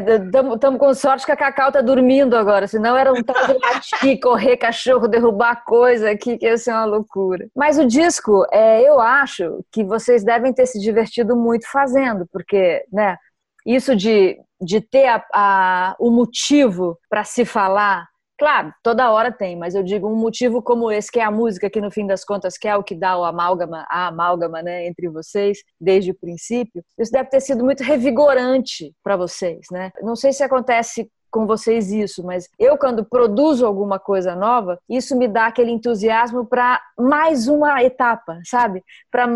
estamos 0.54 0.78
com 0.78 0.94
sorte 0.94 1.26
que 1.26 1.32
a 1.32 1.36
Cacau 1.36 1.72
tá 1.72 1.82
dormindo 1.82 2.38
agora, 2.38 2.68
senão 2.68 2.96
era 2.96 3.12
um 3.12 3.24
tal 3.24 3.48
de 3.48 3.54
latir, 3.58 4.20
correr 4.22 4.56
cachorro, 4.58 5.08
derrubar 5.08 5.64
coisa 5.66 6.12
aqui, 6.12 6.38
que 6.38 6.46
ia 6.46 6.60
ser 6.60 6.74
uma 6.74 6.86
loucura. 6.86 7.48
Mas 7.56 7.80
o 7.80 7.88
disco, 7.88 8.46
é, 8.52 8.88
eu 8.88 9.00
acho 9.00 9.66
que 9.72 9.84
vocês 9.84 10.24
devem 10.24 10.54
ter 10.54 10.68
se 10.68 10.80
divertido 10.80 11.36
muito 11.36 11.66
fazendo, 11.72 12.28
porque, 12.32 12.86
né, 12.94 13.18
isso 13.66 13.96
de, 13.96 14.38
de 14.62 14.82
ter 14.82 15.08
a, 15.08 15.26
a- 15.34 15.96
o 16.00 16.12
motivo 16.12 17.00
para 17.10 17.24
se 17.24 17.44
falar, 17.46 18.06
claro, 18.38 18.74
toda 18.84 19.12
hora 19.12 19.32
tem, 19.32 19.56
mas 19.56 19.76
eu 19.76 19.84
digo 19.84 20.08
um 20.08 20.16
motivo 20.16 20.62
como 20.62 20.92
esse, 20.92 21.12
que 21.12 21.20
é 21.20 21.24
a 21.24 21.32
música, 21.32 21.70
que 21.70 21.82
no 21.82 21.92
fim 21.92 22.06
das 22.06 22.24
contas 22.24 22.58
que 22.58 22.68
é 22.68 22.76
o 22.76 22.84
que 22.84 22.96
dá 22.96 23.18
o 23.18 23.24
amálgama, 23.24 23.86
a 23.90 24.08
amálgama, 24.08 24.62
né, 24.62 24.88
entre 24.88 25.08
vocês, 25.10 25.60
desde 25.80 26.12
o 26.12 26.16
princípio, 26.16 26.84
isso 26.98 27.12
deve 27.12 27.30
ter 27.30 27.40
sido 27.40 27.64
muito 27.64 27.84
revigorante 27.84 28.94
para 29.04 29.18
vocês, 29.18 29.68
né? 29.72 29.92
Não 30.02 30.16
sei 30.16 30.34
se 30.34 30.44
acontece 30.44 31.10
com 31.36 31.46
vocês 31.46 31.92
isso, 31.92 32.24
mas 32.24 32.48
eu 32.58 32.78
quando 32.78 33.04
produzo 33.04 33.66
alguma 33.66 34.00
coisa 34.00 34.34
nova, 34.34 34.80
isso 34.88 35.18
me 35.18 35.28
dá 35.28 35.48
aquele 35.48 35.70
entusiasmo 35.70 36.46
para 36.46 36.82
mais 36.98 37.50
uma 37.50 37.84
etapa, 37.84 38.40
sabe? 38.46 38.82
Para 39.12 39.28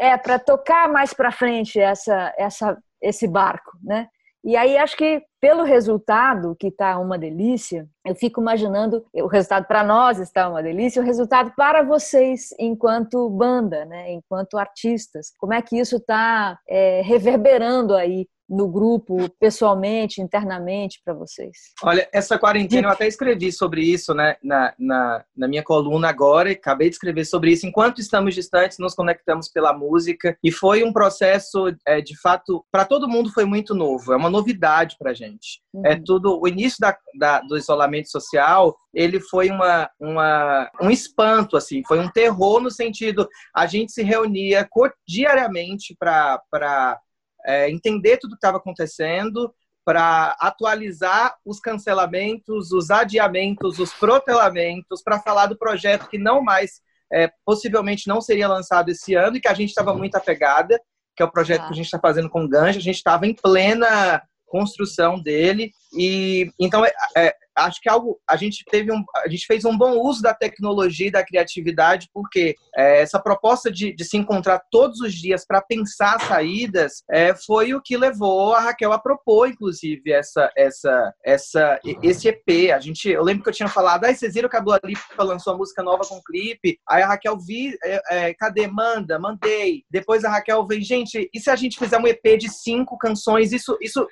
é 0.00 0.16
para 0.16 0.38
tocar 0.38 0.88
mais 0.90 1.12
para 1.12 1.30
frente 1.30 1.78
essa 1.78 2.32
essa 2.38 2.78
esse 3.02 3.28
barco, 3.28 3.72
né? 3.82 4.08
E 4.42 4.56
aí 4.56 4.78
acho 4.78 4.96
que 4.96 5.22
pelo 5.46 5.62
resultado 5.62 6.56
que 6.58 6.66
está 6.66 6.98
uma 6.98 7.16
delícia, 7.16 7.88
eu 8.04 8.16
fico 8.16 8.40
imaginando 8.40 9.06
o 9.14 9.28
resultado 9.28 9.64
para 9.64 9.84
nós 9.84 10.18
está 10.18 10.48
uma 10.48 10.60
delícia, 10.60 11.00
o 11.00 11.04
resultado 11.04 11.52
para 11.56 11.84
vocês 11.84 12.48
enquanto 12.58 13.30
banda, 13.30 13.84
né? 13.84 14.10
Enquanto 14.10 14.58
artistas, 14.58 15.32
como 15.38 15.54
é 15.54 15.62
que 15.62 15.78
isso 15.78 15.98
está 15.98 16.58
reverberando 17.04 17.94
aí 17.94 18.26
no 18.48 18.68
grupo, 18.68 19.28
pessoalmente, 19.40 20.20
internamente 20.20 21.00
para 21.04 21.14
vocês? 21.14 21.56
Olha, 21.82 22.08
essa 22.12 22.38
quarentena 22.38 22.88
eu 22.88 22.92
até 22.92 23.06
escrevi 23.06 23.50
sobre 23.50 23.82
isso, 23.82 24.14
né, 24.14 24.36
na, 24.42 24.72
na, 24.78 25.24
na 25.36 25.48
minha 25.48 25.62
coluna 25.62 26.08
agora, 26.08 26.50
e 26.50 26.52
acabei 26.52 26.88
de 26.88 26.94
escrever 26.94 27.24
sobre 27.24 27.52
isso. 27.52 27.66
Enquanto 27.66 28.00
estamos 28.00 28.34
distantes, 28.34 28.78
nos 28.78 28.94
conectamos 28.94 29.48
pela 29.48 29.72
música, 29.72 30.36
e 30.42 30.52
foi 30.52 30.84
um 30.84 30.92
processo, 30.92 31.74
é, 31.86 32.00
de 32.00 32.18
fato, 32.20 32.64
para 32.70 32.84
todo 32.84 33.08
mundo 33.08 33.32
foi 33.32 33.44
muito 33.44 33.74
novo, 33.74 34.12
é 34.12 34.16
uma 34.16 34.30
novidade 34.30 34.96
para 34.98 35.14
gente. 35.14 35.60
Uhum. 35.74 35.82
É 35.84 35.96
tudo, 35.96 36.40
o 36.40 36.46
início 36.46 36.78
da, 36.80 36.96
da, 37.18 37.40
do 37.40 37.56
isolamento 37.56 38.10
social, 38.10 38.76
ele 38.94 39.20
foi 39.20 39.50
uma, 39.50 39.90
uma, 40.00 40.70
um 40.80 40.90
espanto, 40.90 41.56
assim, 41.56 41.82
foi 41.86 41.98
um 41.98 42.10
terror 42.10 42.60
no 42.60 42.70
sentido, 42.70 43.28
a 43.54 43.66
gente 43.66 43.92
se 43.92 44.02
reunia 44.02 44.66
diariamente 45.06 45.96
para 45.98 47.00
é, 47.46 47.70
entender 47.70 48.18
tudo 48.18 48.32
que 48.32 48.36
estava 48.36 48.58
acontecendo, 48.58 49.54
para 49.86 50.36
atualizar 50.40 51.36
os 51.44 51.60
cancelamentos, 51.60 52.72
os 52.72 52.90
adiamentos, 52.90 53.78
os 53.78 53.94
protelamentos, 53.94 55.00
para 55.00 55.20
falar 55.20 55.46
do 55.46 55.56
projeto 55.56 56.08
que 56.08 56.18
não 56.18 56.42
mais, 56.42 56.80
é, 57.12 57.30
possivelmente 57.44 58.08
não 58.08 58.20
seria 58.20 58.48
lançado 58.48 58.88
esse 58.88 59.14
ano 59.14 59.36
e 59.36 59.40
que 59.40 59.46
a 59.46 59.54
gente 59.54 59.68
estava 59.68 59.94
muito 59.94 60.16
apegada, 60.16 60.76
que 61.16 61.22
é 61.22 61.26
o 61.26 61.30
projeto 61.30 61.62
Ah. 61.62 61.66
que 61.68 61.72
a 61.72 61.76
gente 61.76 61.84
está 61.84 62.00
fazendo 62.00 62.28
com 62.28 62.44
o 62.44 62.48
Ganja. 62.48 62.80
A 62.80 62.82
gente 62.82 62.96
estava 62.96 63.28
em 63.28 63.34
plena 63.34 64.20
construção 64.44 65.20
dele 65.20 65.70
e 65.96 66.50
então 66.58 66.84
é, 66.84 66.92
é, 67.16 67.34
acho 67.56 67.80
que 67.80 67.88
algo 67.88 68.20
a 68.28 68.36
gente 68.36 68.64
teve 68.70 68.92
um, 68.92 69.02
a 69.16 69.28
gente 69.28 69.46
fez 69.46 69.64
um 69.64 69.76
bom 69.76 69.98
uso 69.98 70.22
da 70.22 70.34
tecnologia 70.34 71.08
e 71.08 71.10
da 71.10 71.24
criatividade, 71.24 72.08
porque 72.12 72.54
é, 72.76 73.00
essa 73.00 73.18
proposta 73.18 73.70
de, 73.70 73.94
de, 73.94 74.04
se 74.04 74.16
encontrar 74.16 74.60
todos 74.70 75.00
os 75.00 75.14
dias 75.14 75.46
para 75.46 75.62
pensar 75.62 76.20
saídas 76.20 77.02
é, 77.10 77.34
foi 77.34 77.74
o 77.74 77.80
que 77.80 77.96
levou 77.96 78.54
a 78.54 78.60
Raquel 78.60 78.92
a 78.92 78.98
propor, 78.98 79.48
inclusive, 79.48 80.12
essa, 80.12 80.50
essa, 80.56 81.14
essa, 81.24 81.80
esse 82.02 82.28
EP. 82.28 82.72
A 82.74 82.78
gente, 82.78 83.08
eu 83.08 83.22
lembro 83.22 83.42
que 83.42 83.48
eu 83.48 83.54
tinha 83.54 83.68
falado, 83.68 84.04
ah, 84.04 84.14
vocês 84.14 84.34
viram 84.34 84.48
que 84.48 84.56
a 84.56 84.60
Dua 84.60 84.78
Lipa 84.84 85.22
lançou 85.22 85.54
a 85.54 85.56
música 85.56 85.82
nova 85.82 86.04
com 86.04 86.22
clipe? 86.22 86.78
Aí 86.88 87.02
a 87.02 87.08
Raquel 87.08 87.38
vi, 87.38 87.76
é, 87.82 88.00
é, 88.10 88.34
cadê? 88.34 88.66
Manda, 88.66 89.18
mandei. 89.18 89.84
Depois 89.90 90.24
a 90.24 90.30
Raquel 90.30 90.66
vem, 90.66 90.82
gente, 90.82 91.30
e 91.32 91.40
se 91.40 91.50
a 91.50 91.56
gente 91.56 91.78
fizer 91.78 91.98
um 91.98 92.06
EP 92.06 92.38
de 92.38 92.50
cinco 92.50 92.98
canções? 92.98 93.52
Isso, 93.52 93.76
isso, 93.80 94.06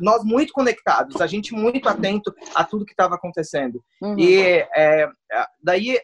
nós 0.00 0.24
muito 0.24 0.52
conectados, 0.52 1.20
a 1.20 1.26
gente 1.26 1.52
muito 1.52 1.88
atento 1.88 2.34
a 2.54 2.64
tudo 2.64 2.85
que 2.86 2.92
estava 2.92 3.16
acontecendo. 3.16 3.82
Uhum. 4.00 4.18
E 4.18 4.64
é, 4.74 5.08
daí 5.62 5.98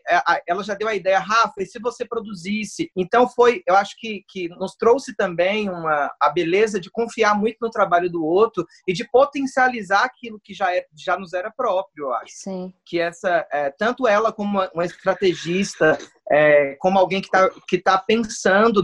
ela 0.47 0.62
já 0.62 0.75
deu 0.75 0.88
a 0.88 0.95
ideia, 0.95 1.18
Rafa, 1.18 1.55
e 1.62 1.66
se 1.66 1.79
você 1.79 2.05
produzisse? 2.05 2.90
Então 2.97 3.29
foi, 3.29 3.62
eu 3.66 3.75
acho 3.77 3.95
que, 3.99 4.25
que 4.29 4.49
nos 4.49 4.75
trouxe 4.75 5.14
também 5.14 5.71
uma, 5.71 6.12
a 6.21 6.29
beleza 6.29 6.81
de 6.81 6.90
confiar 6.90 7.38
muito 7.38 7.59
no 7.61 7.71
trabalho 7.71 8.11
do 8.11 8.25
outro 8.25 8.66
e 8.87 8.92
de 8.92 9.09
potencializar 9.11 10.05
aquilo 10.05 10.40
que 10.42 10.53
já, 10.53 10.75
é, 10.75 10.85
já 10.95 11.16
nos 11.16 11.33
era 11.33 11.51
próprio, 11.51 12.07
eu 12.07 12.14
acho. 12.14 12.33
Sim. 12.35 12.73
Que 12.85 12.99
essa, 13.01 13.47
é, 13.53 13.71
tanto 13.71 14.07
ela 14.07 14.33
como 14.33 14.59
uma, 14.59 14.71
uma 14.75 14.85
estrategista, 14.85 15.97
é, 16.31 16.77
como 16.81 16.99
alguém 16.99 17.21
que 17.21 17.29
está 17.29 17.51
que 17.68 17.79
tá 17.79 17.99
pensando 17.99 18.83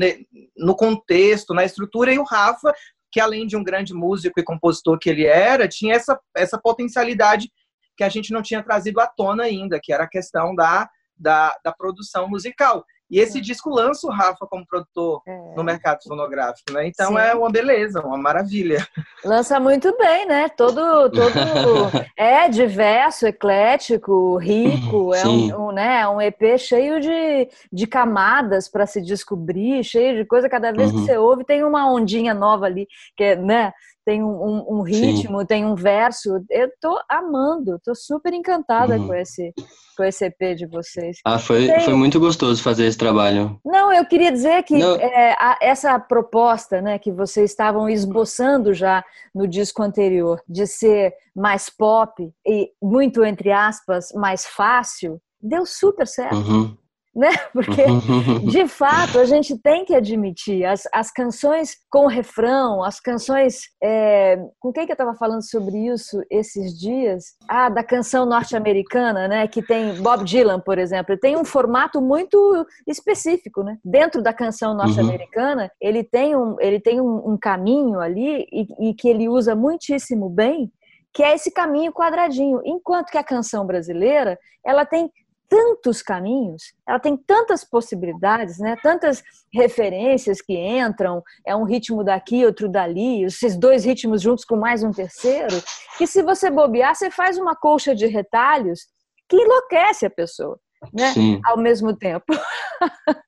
no 0.57 0.77
contexto, 0.77 1.55
na 1.55 1.65
estrutura, 1.65 2.13
e 2.13 2.19
o 2.19 2.25
Rafa, 2.25 2.73
que 3.11 3.21
além 3.21 3.47
de 3.47 3.57
um 3.57 3.65
grande 3.65 3.95
músico 3.95 4.39
e 4.39 4.45
compositor 4.45 4.99
que 4.99 5.09
ele 5.09 5.25
era, 5.25 5.69
tinha 5.69 5.95
essa, 5.95 6.19
essa 6.37 6.59
potencialidade 6.59 7.51
que 7.99 8.05
a 8.05 8.09
gente 8.09 8.33
não 8.33 8.41
tinha 8.41 8.63
trazido 8.63 9.01
à 9.01 9.09
tona 9.09 9.43
ainda, 9.43 9.81
que 9.83 9.93
era 9.93 10.05
a 10.05 10.09
questão 10.09 10.55
da, 10.55 10.89
da, 11.19 11.55
da 11.65 11.73
produção 11.73 12.29
musical. 12.29 12.85
E 13.11 13.19
esse 13.19 13.39
é. 13.39 13.41
disco 13.41 13.71
lança 13.71 14.07
o 14.07 14.11
Rafa 14.11 14.47
como 14.47 14.67
produtor 14.67 15.23
é. 15.27 15.55
no 15.57 15.65
mercado 15.65 15.99
fonográfico, 16.05 16.73
né? 16.73 16.87
Então 16.87 17.13
Sim. 17.13 17.19
é 17.19 17.35
uma 17.35 17.51
beleza, 17.51 18.01
uma 18.03 18.19
maravilha. 18.19 18.87
Lança 19.25 19.59
muito 19.59 19.97
bem, 19.97 20.27
né? 20.27 20.49
Todo, 20.51 21.11
todo 21.11 21.33
é 22.17 22.49
diverso, 22.49 23.27
eclético, 23.27 24.37
rico, 24.37 25.15
é 25.15 25.27
um, 25.27 25.69
um, 25.69 25.73
né, 25.73 26.07
um 26.07 26.21
EP 26.21 26.59
cheio 26.59 27.01
de, 27.01 27.49
de 27.73 27.87
camadas 27.87 28.69
para 28.69 28.87
se 28.87 29.01
descobrir, 29.01 29.83
cheio 29.83 30.19
de 30.19 30.27
coisa. 30.27 30.49
Cada 30.49 30.71
vez 30.71 30.93
uhum. 30.93 31.01
que 31.01 31.07
você 31.07 31.17
ouve, 31.17 31.45
tem 31.45 31.65
uma 31.65 31.91
ondinha 31.91 32.35
nova 32.35 32.67
ali, 32.67 32.87
que 33.17 33.25
é, 33.25 33.37
né? 33.37 33.73
Tem 34.09 34.25
um, 34.25 34.65
um 34.67 34.81
ritmo, 34.81 35.41
Sim. 35.41 35.47
tem 35.47 35.67
um 35.67 35.75
verso. 35.75 36.43
Eu 36.49 36.71
tô 36.81 36.99
amando, 37.11 37.79
tô 37.85 37.95
super 37.95 38.33
encantada 38.33 38.97
uhum. 38.97 39.09
com 39.09 39.15
esse 39.15 39.53
com 39.95 40.03
esse 40.03 40.25
EP 40.25 40.57
de 40.57 40.65
vocês. 40.65 41.19
Ah, 41.27 41.39
foi, 41.39 41.69
foi 41.81 41.93
muito 41.93 42.19
gostoso 42.19 42.63
fazer 42.63 42.87
esse 42.87 42.97
trabalho. 42.97 43.61
Não, 43.63 43.93
eu 43.93 44.07
queria 44.07 44.33
dizer 44.33 44.63
que 44.63 44.81
é, 44.81 45.33
a, 45.33 45.59
essa 45.61 45.99
proposta, 45.99 46.81
né, 46.81 46.99
que 46.99 47.13
vocês 47.13 47.51
estavam 47.51 47.87
esboçando 47.91 48.73
já 48.73 49.05
no 49.35 49.47
disco 49.47 49.83
anterior, 49.83 50.41
de 50.49 50.67
ser 50.67 51.13
mais 51.37 51.69
pop 51.69 52.33
e 52.47 52.71
muito 52.81 53.23
entre 53.23 53.53
aspas 53.53 54.11
mais 54.15 54.47
fácil, 54.47 55.21
deu 55.43 55.67
super 55.67 56.07
certo. 56.07 56.37
Uhum 56.37 56.77
né? 57.19 57.31
Porque, 57.53 57.85
de 58.49 58.69
fato, 58.69 59.19
a 59.19 59.25
gente 59.25 59.59
tem 59.59 59.85
que 59.85 59.95
admitir, 59.95 60.65
as, 60.65 60.85
as 60.95 61.11
canções 61.11 61.77
com 61.91 62.07
refrão, 62.07 62.85
as 62.85 63.01
canções. 63.01 63.63
É... 63.83 64.39
Com 64.61 64.73
quem 64.73 64.87
que 64.87 64.93
eu 64.93 64.95
estava 64.95 65.15
falando 65.15 65.43
sobre 65.43 65.77
isso 65.77 66.23
esses 66.31 66.79
dias? 66.79 67.37
Ah, 67.49 67.69
da 67.69 67.83
canção 67.83 68.25
norte-americana, 68.25 69.27
né? 69.27 69.49
Que 69.49 69.61
tem 69.61 70.01
Bob 70.01 70.25
Dylan, 70.25 70.61
por 70.61 70.79
exemplo. 70.79 71.19
Tem 71.19 71.37
um 71.37 71.45
formato 71.45 72.01
muito 72.01 72.65
específico, 72.87 73.63
né? 73.63 73.77
Dentro 73.85 74.23
da 74.23 74.33
canção 74.33 74.75
norte-americana, 74.75 75.65
uhum. 75.65 75.69
ele 75.81 76.05
tem, 76.05 76.37
um, 76.37 76.57
ele 76.61 76.81
tem 76.81 77.01
um, 77.01 77.33
um 77.33 77.37
caminho 77.37 77.99
ali 77.99 78.47
e, 78.53 78.91
e 78.91 78.95
que 78.95 79.09
ele 79.09 79.29
usa 79.29 79.57
muitíssimo 79.57 80.31
bem, 80.31 80.71
que 81.13 81.23
é 81.23 81.35
esse 81.35 81.51
caminho 81.51 81.93
quadradinho. 81.93 82.61
Enquanto 82.65 83.11
que 83.11 83.19
a 83.19 83.25
canção 83.25 83.67
brasileira, 83.67 84.39
ela 84.65 84.87
tem 84.87 85.11
tantos 85.49 86.03
caminhos, 86.03 86.75
ela 86.87 86.99
tem 86.99 87.17
tantas 87.17 87.65
possibilidades, 87.65 88.59
né? 88.59 88.77
Tantas 88.83 89.23
referências 89.53 90.41
que 90.41 90.55
entram, 90.55 91.23
é 91.47 91.57
um 91.57 91.65
ritmo 91.65 92.05
daqui, 92.05 92.45
outro 92.45 92.69
dali, 92.69 93.25
esses 93.25 93.57
dois 93.57 93.85
ritmos 93.85 94.21
juntos 94.21 94.45
com 94.45 94.57
mais 94.57 94.83
um 94.83 94.91
terceiro, 94.91 95.63
que 95.97 96.07
se 96.07 96.23
você 96.23 96.51
bobear, 96.51 96.95
você 96.95 97.11
faz 97.11 97.39
uma 97.39 97.57
colcha 97.57 97.95
de 97.95 98.07
retalhos 98.07 98.81
que 99.29 99.37
enlouquece 99.37 100.07
a 100.07 100.11
pessoa. 100.11 100.59
Né? 100.95 101.13
Sim. 101.13 101.41
Ao 101.45 101.57
mesmo 101.59 101.95
tempo. 101.97 102.27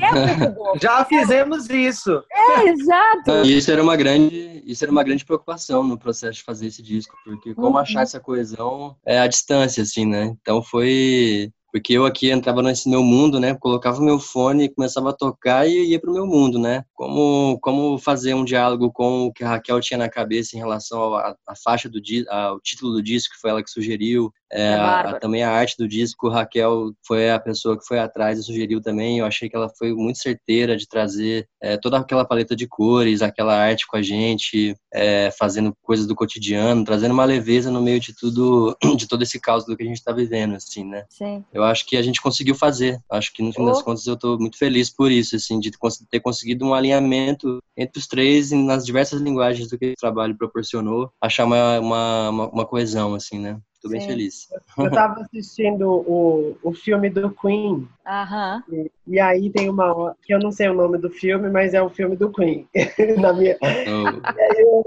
é 0.00 0.80
Já 0.80 1.04
fizemos 1.04 1.68
isso. 1.68 2.22
É, 2.32 2.68
exato. 2.68 3.42
Isso 3.44 3.70
era 3.70 3.82
uma 3.82 3.94
grande, 3.94 4.62
isso 4.64 4.82
era 4.84 4.90
uma 4.90 5.04
grande 5.04 5.24
preocupação 5.24 5.84
no 5.84 5.98
processo 5.98 6.38
de 6.38 6.42
fazer 6.42 6.68
esse 6.68 6.82
disco, 6.82 7.14
porque 7.24 7.54
como 7.54 7.68
uhum. 7.68 7.78
achar 7.78 8.02
essa 8.02 8.18
coesão 8.18 8.96
é 9.04 9.18
a 9.18 9.26
distância, 9.26 9.82
assim, 9.82 10.06
né? 10.06 10.34
Então 10.40 10.62
foi 10.62 11.52
porque 11.74 11.92
eu 11.92 12.06
aqui 12.06 12.30
entrava 12.30 12.62
nesse 12.62 12.88
meu 12.88 13.02
mundo, 13.02 13.40
né? 13.40 13.52
Colocava 13.52 13.98
o 13.98 14.04
meu 14.04 14.20
fone, 14.20 14.72
começava 14.72 15.10
a 15.10 15.12
tocar 15.12 15.66
e 15.66 15.90
ia 15.90 16.00
para 16.00 16.08
o 16.08 16.14
meu 16.14 16.24
mundo, 16.24 16.56
né? 16.56 16.84
Como, 16.94 17.58
como 17.60 17.98
fazer 17.98 18.32
um 18.32 18.44
diálogo 18.44 18.92
com 18.92 19.26
o 19.26 19.32
que 19.32 19.42
a 19.42 19.48
Raquel 19.48 19.80
tinha 19.80 19.98
na 19.98 20.08
cabeça 20.08 20.54
em 20.54 20.60
relação 20.60 21.16
à 21.16 21.34
faixa 21.64 21.88
do 21.88 22.00
ao 22.28 22.60
título 22.60 22.92
do 22.92 23.02
disco, 23.02 23.34
que 23.34 23.40
foi 23.40 23.50
ela 23.50 23.60
que 23.60 23.68
sugeriu, 23.68 24.32
é, 24.54 24.62
é 24.62 24.74
a, 24.74 25.18
também 25.18 25.42
a 25.42 25.50
arte 25.50 25.76
do 25.76 25.88
disco, 25.88 26.28
Raquel 26.28 26.92
foi 27.04 27.28
a 27.28 27.40
pessoa 27.40 27.76
que 27.76 27.84
foi 27.84 27.98
atrás 27.98 28.38
e 28.38 28.42
sugeriu 28.44 28.80
também. 28.80 29.18
Eu 29.18 29.26
achei 29.26 29.48
que 29.48 29.56
ela 29.56 29.68
foi 29.68 29.92
muito 29.92 30.18
certeira 30.20 30.76
de 30.76 30.88
trazer 30.88 31.48
é, 31.60 31.76
toda 31.76 31.98
aquela 31.98 32.24
paleta 32.24 32.54
de 32.54 32.68
cores, 32.68 33.20
aquela 33.20 33.56
arte 33.56 33.86
com 33.86 33.96
a 33.96 34.02
gente, 34.02 34.76
é, 34.92 35.30
fazendo 35.32 35.74
coisas 35.82 36.06
do 36.06 36.14
cotidiano, 36.14 36.84
trazendo 36.84 37.12
uma 37.12 37.24
leveza 37.24 37.68
no 37.68 37.82
meio 37.82 37.98
de 37.98 38.14
tudo, 38.14 38.76
de 38.96 39.08
todo 39.08 39.22
esse 39.22 39.40
caos 39.40 39.64
do 39.64 39.76
que 39.76 39.82
a 39.82 39.86
gente 39.86 39.96
está 39.96 40.12
vivendo, 40.12 40.54
assim, 40.54 40.84
né? 40.84 41.04
Sim. 41.10 41.44
Eu 41.52 41.64
acho 41.64 41.84
que 41.84 41.96
a 41.96 42.02
gente 42.02 42.22
conseguiu 42.22 42.54
fazer. 42.54 43.00
Acho 43.10 43.32
que 43.32 43.42
no 43.42 43.52
fim 43.52 43.62
oh. 43.62 43.66
das 43.66 43.82
contas 43.82 44.06
eu 44.06 44.14
estou 44.14 44.38
muito 44.38 44.56
feliz 44.56 44.88
por 44.88 45.10
isso, 45.10 45.34
assim, 45.34 45.58
de 45.58 45.72
ter 46.08 46.20
conseguido 46.20 46.64
um 46.64 46.74
alinhamento 46.74 47.58
entre 47.76 47.98
os 47.98 48.06
três 48.06 48.52
nas 48.52 48.86
diversas 48.86 49.20
linguagens 49.20 49.68
do 49.68 49.76
que 49.76 49.92
o 49.92 50.00
trabalho 50.00 50.36
proporcionou, 50.36 51.10
achar 51.20 51.44
uma, 51.44 51.80
uma, 51.80 52.30
uma 52.30 52.66
coesão, 52.66 53.14
assim, 53.14 53.38
né? 53.40 53.58
Tô 53.84 53.90
bem 53.90 54.00
Sim. 54.00 54.06
feliz. 54.06 54.48
Eu 54.78 54.90
tava 54.90 55.20
assistindo 55.20 55.90
o, 55.90 56.56
o 56.62 56.72
filme 56.72 57.10
do 57.10 57.30
Queen. 57.30 57.86
Aham. 58.06 58.64
E, 58.72 58.90
e, 59.06 59.20
aí 59.20 59.50
tem 59.50 59.68
uma 59.68 60.16
que 60.22 60.32
eu 60.32 60.38
não 60.38 60.50
sei 60.50 60.70
o 60.70 60.74
nome 60.74 60.96
do 60.96 61.10
filme, 61.10 61.50
mas 61.50 61.74
é 61.74 61.82
o 61.82 61.90
filme 61.90 62.16
do 62.16 62.32
Queen. 62.32 62.66
Na 63.20 63.34
minha... 63.34 63.58
Oh. 63.60 64.24
E, 64.34 64.40
aí 64.40 64.62
eu... 64.62 64.84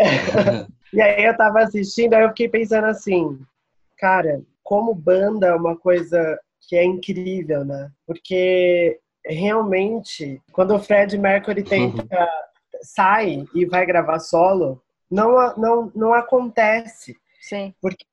e 0.92 1.00
aí 1.00 1.24
eu 1.26 1.36
tava 1.36 1.60
assistindo, 1.60 2.14
aí 2.14 2.24
eu 2.24 2.30
fiquei 2.30 2.48
pensando 2.48 2.86
assim, 2.86 3.38
cara, 3.96 4.42
como 4.64 4.96
banda 4.96 5.46
é 5.46 5.54
uma 5.54 5.76
coisa 5.76 6.36
que 6.66 6.74
é 6.74 6.82
incrível, 6.82 7.64
né? 7.64 7.88
Porque 8.04 8.98
realmente, 9.24 10.42
quando 10.50 10.74
o 10.74 10.80
Fred 10.80 11.16
Mercury 11.16 11.62
tenta 11.62 12.28
sai 12.82 13.44
e 13.54 13.64
vai 13.64 13.86
gravar 13.86 14.18
solo, 14.18 14.82
não, 15.08 15.54
não, 15.56 15.92
não 15.94 16.14
acontece. 16.14 17.16
Sim. 17.40 17.72
Porque 17.80 18.04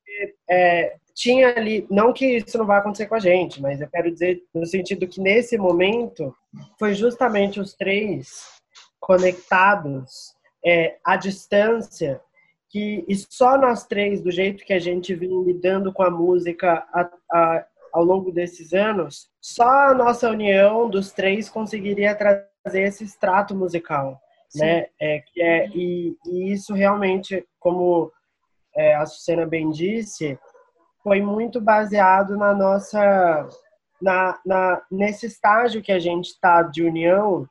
é, 0.49 0.95
tinha 1.13 1.49
ali, 1.56 1.88
não 1.89 2.13
que 2.13 2.38
isso 2.38 2.58
não 2.58 2.65
vai 2.65 2.80
acontecer 2.80 3.08
com 3.08 3.15
a 3.15 3.19
gente, 3.19 3.62
mas 3.62 3.82
eu 3.82 3.89
quero 3.89 4.12
dizer 4.12 4.43
no 4.53 4.65
sentido 4.65 5.08
que 5.08 5.19
nesse 5.19 5.58
momento 5.58 6.34
foi 6.77 6.93
justamente 6.93 7.60
os 7.60 7.73
três 7.73 8.45
conectados 8.99 10.36
é, 10.63 10.97
à 11.03 11.15
distância 11.15 12.21
que 12.69 13.06
e 13.08 13.15
só 13.15 13.58
nós 13.58 13.86
três, 13.86 14.21
do 14.21 14.32
jeito 14.32 14.65
que 14.65 14.73
a 14.73 14.80
gente 14.80 15.15
vem 15.15 15.43
lidando 15.43 15.91
com 15.93 16.03
a 16.03 16.12
música 16.12 16.86
a, 16.93 17.10
a, 17.32 17.65
ao 17.93 18.03
longo 18.03 18.32
desses 18.32 18.73
anos, 18.73 19.30
só 19.41 19.89
a 19.89 19.93
nossa 19.93 20.30
união 20.30 20.89
dos 20.89 21.12
três 21.12 21.49
conseguiria 21.49 22.13
trazer 22.13 22.84
esse 22.84 23.03
extrato 23.03 23.56
musical, 23.56 24.19
Sim. 24.49 24.60
né? 24.60 24.86
É, 24.99 25.19
que 25.21 25.41
é, 25.41 25.67
e, 25.69 26.15
e 26.27 26.51
isso 26.51 26.73
realmente, 26.73 27.45
como 27.60 28.12
é, 28.78 28.96
a 28.96 29.06
Sucena 29.06 29.46
bem 29.46 29.72
disse, 29.72 30.40
foi 31.04 31.22
muito 31.22 31.60
baseado 31.60 32.38
na 32.38 32.54
nossa, 32.54 33.50
na, 34.02 34.40
na 34.46 34.82
nesse 34.92 35.26
estágio 35.26 35.82
que 35.82 35.92
a 35.92 36.00
gente 36.00 36.28
está 36.28 36.62
de 36.62 36.84
união, 36.84 37.48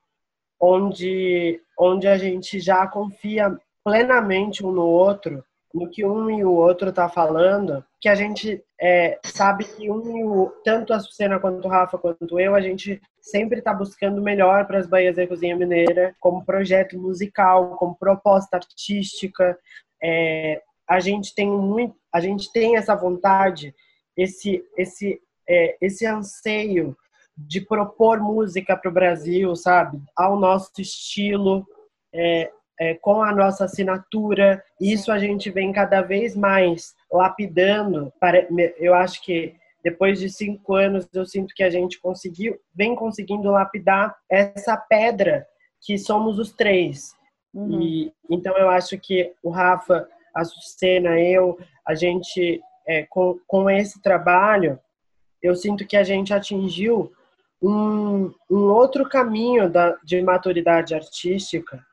onde, 0.60 1.60
onde 1.78 2.06
a 2.06 2.16
gente 2.16 2.60
já 2.60 2.86
confia 2.86 3.56
plenamente 3.84 4.64
um 4.64 4.70
no 4.70 4.86
outro, 4.86 5.44
no 5.74 5.90
que 5.90 6.04
um 6.04 6.30
e 6.30 6.44
o 6.44 6.52
outro 6.52 6.92
tá 6.92 7.08
falando, 7.08 7.84
que 8.00 8.08
a 8.08 8.14
gente 8.14 8.62
é, 8.80 9.18
sabe 9.24 9.64
que 9.64 9.90
um 9.90 10.16
e 10.16 10.24
o, 10.24 10.52
tanto 10.64 10.92
a 10.92 11.00
Sucena 11.00 11.38
quanto 11.38 11.66
o 11.66 11.70
Rafa 11.70 11.98
quanto 11.98 12.38
eu, 12.38 12.54
a 12.54 12.60
gente 12.60 13.00
sempre 13.20 13.58
está 13.58 13.74
buscando 13.74 14.22
melhor 14.22 14.66
para 14.66 14.78
as 14.78 14.86
Bahias 14.86 15.16
da 15.16 15.26
Cozinha 15.26 15.56
Mineira, 15.56 16.14
como 16.20 16.44
projeto 16.44 16.98
musical, 16.98 17.76
como 17.76 17.96
proposta 17.96 18.56
artística, 18.56 19.58
é, 20.02 20.62
a 20.88 21.00
gente 21.00 21.34
tem 21.34 21.48
muito, 21.48 21.96
a 22.12 22.20
gente 22.20 22.52
tem 22.52 22.76
essa 22.76 22.94
vontade, 22.94 23.74
esse 24.16 24.64
esse 24.76 25.20
é, 25.48 25.76
esse 25.80 26.06
anseio 26.06 26.96
de 27.36 27.60
propor 27.60 28.20
música 28.20 28.76
para 28.76 28.90
o 28.90 28.94
Brasil, 28.94 29.54
sabe, 29.54 30.00
ao 30.16 30.38
nosso 30.38 30.72
estilo, 30.78 31.66
é, 32.12 32.50
é, 32.80 32.94
com 32.94 33.22
a 33.22 33.32
nossa 33.32 33.64
assinatura. 33.64 34.62
Isso 34.80 35.12
a 35.12 35.18
gente 35.18 35.50
vem 35.50 35.72
cada 35.72 36.00
vez 36.02 36.34
mais 36.34 36.94
lapidando. 37.12 38.12
Para, 38.18 38.46
eu 38.78 38.94
acho 38.94 39.22
que 39.22 39.54
depois 39.84 40.18
de 40.18 40.28
cinco 40.30 40.74
anos, 40.74 41.06
eu 41.14 41.24
sinto 41.24 41.54
que 41.54 41.62
a 41.62 41.70
gente 41.70 42.00
conseguiu, 42.00 42.58
vem 42.74 42.96
conseguindo 42.96 43.50
lapidar 43.50 44.16
essa 44.28 44.76
pedra 44.76 45.46
que 45.80 45.96
somos 45.98 46.38
os 46.38 46.50
três. 46.50 47.14
Uhum. 47.54 47.80
E 47.80 48.12
então 48.28 48.56
eu 48.58 48.68
acho 48.68 48.98
que 48.98 49.32
o 49.42 49.50
Rafa, 49.50 50.08
a 50.36 50.44
Sucena, 50.44 51.18
eu, 51.18 51.58
a 51.86 51.94
gente 51.94 52.60
é, 52.86 53.04
com, 53.08 53.38
com 53.46 53.70
esse 53.70 54.00
trabalho, 54.00 54.78
eu 55.42 55.54
sinto 55.56 55.86
que 55.86 55.96
a 55.96 56.04
gente 56.04 56.32
atingiu 56.32 57.12
um, 57.62 58.32
um 58.50 58.64
outro 58.70 59.08
caminho 59.08 59.70
da, 59.70 59.96
de 60.04 60.20
maturidade 60.22 60.94
artística 60.94 61.84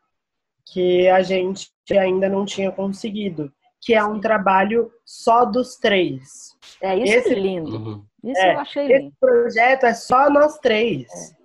que 0.65 1.08
a 1.08 1.21
gente 1.21 1.71
ainda 1.91 2.29
não 2.29 2.45
tinha 2.45 2.71
conseguido, 2.71 3.51
que 3.82 3.93
é 3.93 4.03
um 4.03 4.19
trabalho 4.19 4.91
só 5.06 5.45
dos 5.45 5.75
três. 5.77 6.58
É 6.82 6.97
isso 6.97 7.13
esse, 7.13 7.36
lindo. 7.36 7.77
Uhum. 7.77 8.06
Isso 8.23 8.41
é, 8.41 8.56
eu 8.56 8.60
achei 8.60 8.88
lindo. 8.88 9.08
Esse 9.08 9.19
projeto 9.19 9.86
é 9.86 9.93
só 9.93 10.29
nós 10.29 10.58
três. 10.60 11.08
É. 11.12 11.42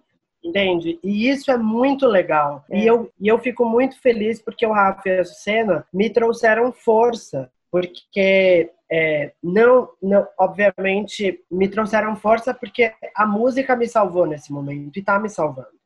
Entende? 0.49 0.99
E 1.03 1.29
isso 1.29 1.51
é 1.51 1.57
muito 1.57 2.07
legal. 2.07 2.65
É. 2.71 2.79
E, 2.79 2.87
eu, 2.87 3.11
e 3.21 3.29
eu 3.29 3.39
fico 3.39 3.65
muito 3.65 4.01
feliz 4.01 4.41
porque 4.41 4.67
o 4.67 4.73
Rafa 4.73 5.09
e 5.09 5.19
a 5.21 5.25
Sucena 5.25 5.87
me 5.93 6.11
trouxeram 6.11 6.73
força. 6.73 7.51
Porque 7.71 8.71
é, 8.91 9.33
não, 9.43 9.91
não, 10.03 10.27
obviamente, 10.39 11.45
me 11.51 11.69
trouxeram 11.69 12.17
força 12.17 12.55
porque 12.55 12.93
a 13.15 13.27
música 13.27 13.77
me 13.77 13.87
salvou 13.87 14.27
nesse 14.27 14.51
momento 14.53 14.97
e 14.97 15.01
está 15.01 15.19
me 15.19 15.29
salvando. 15.29 15.78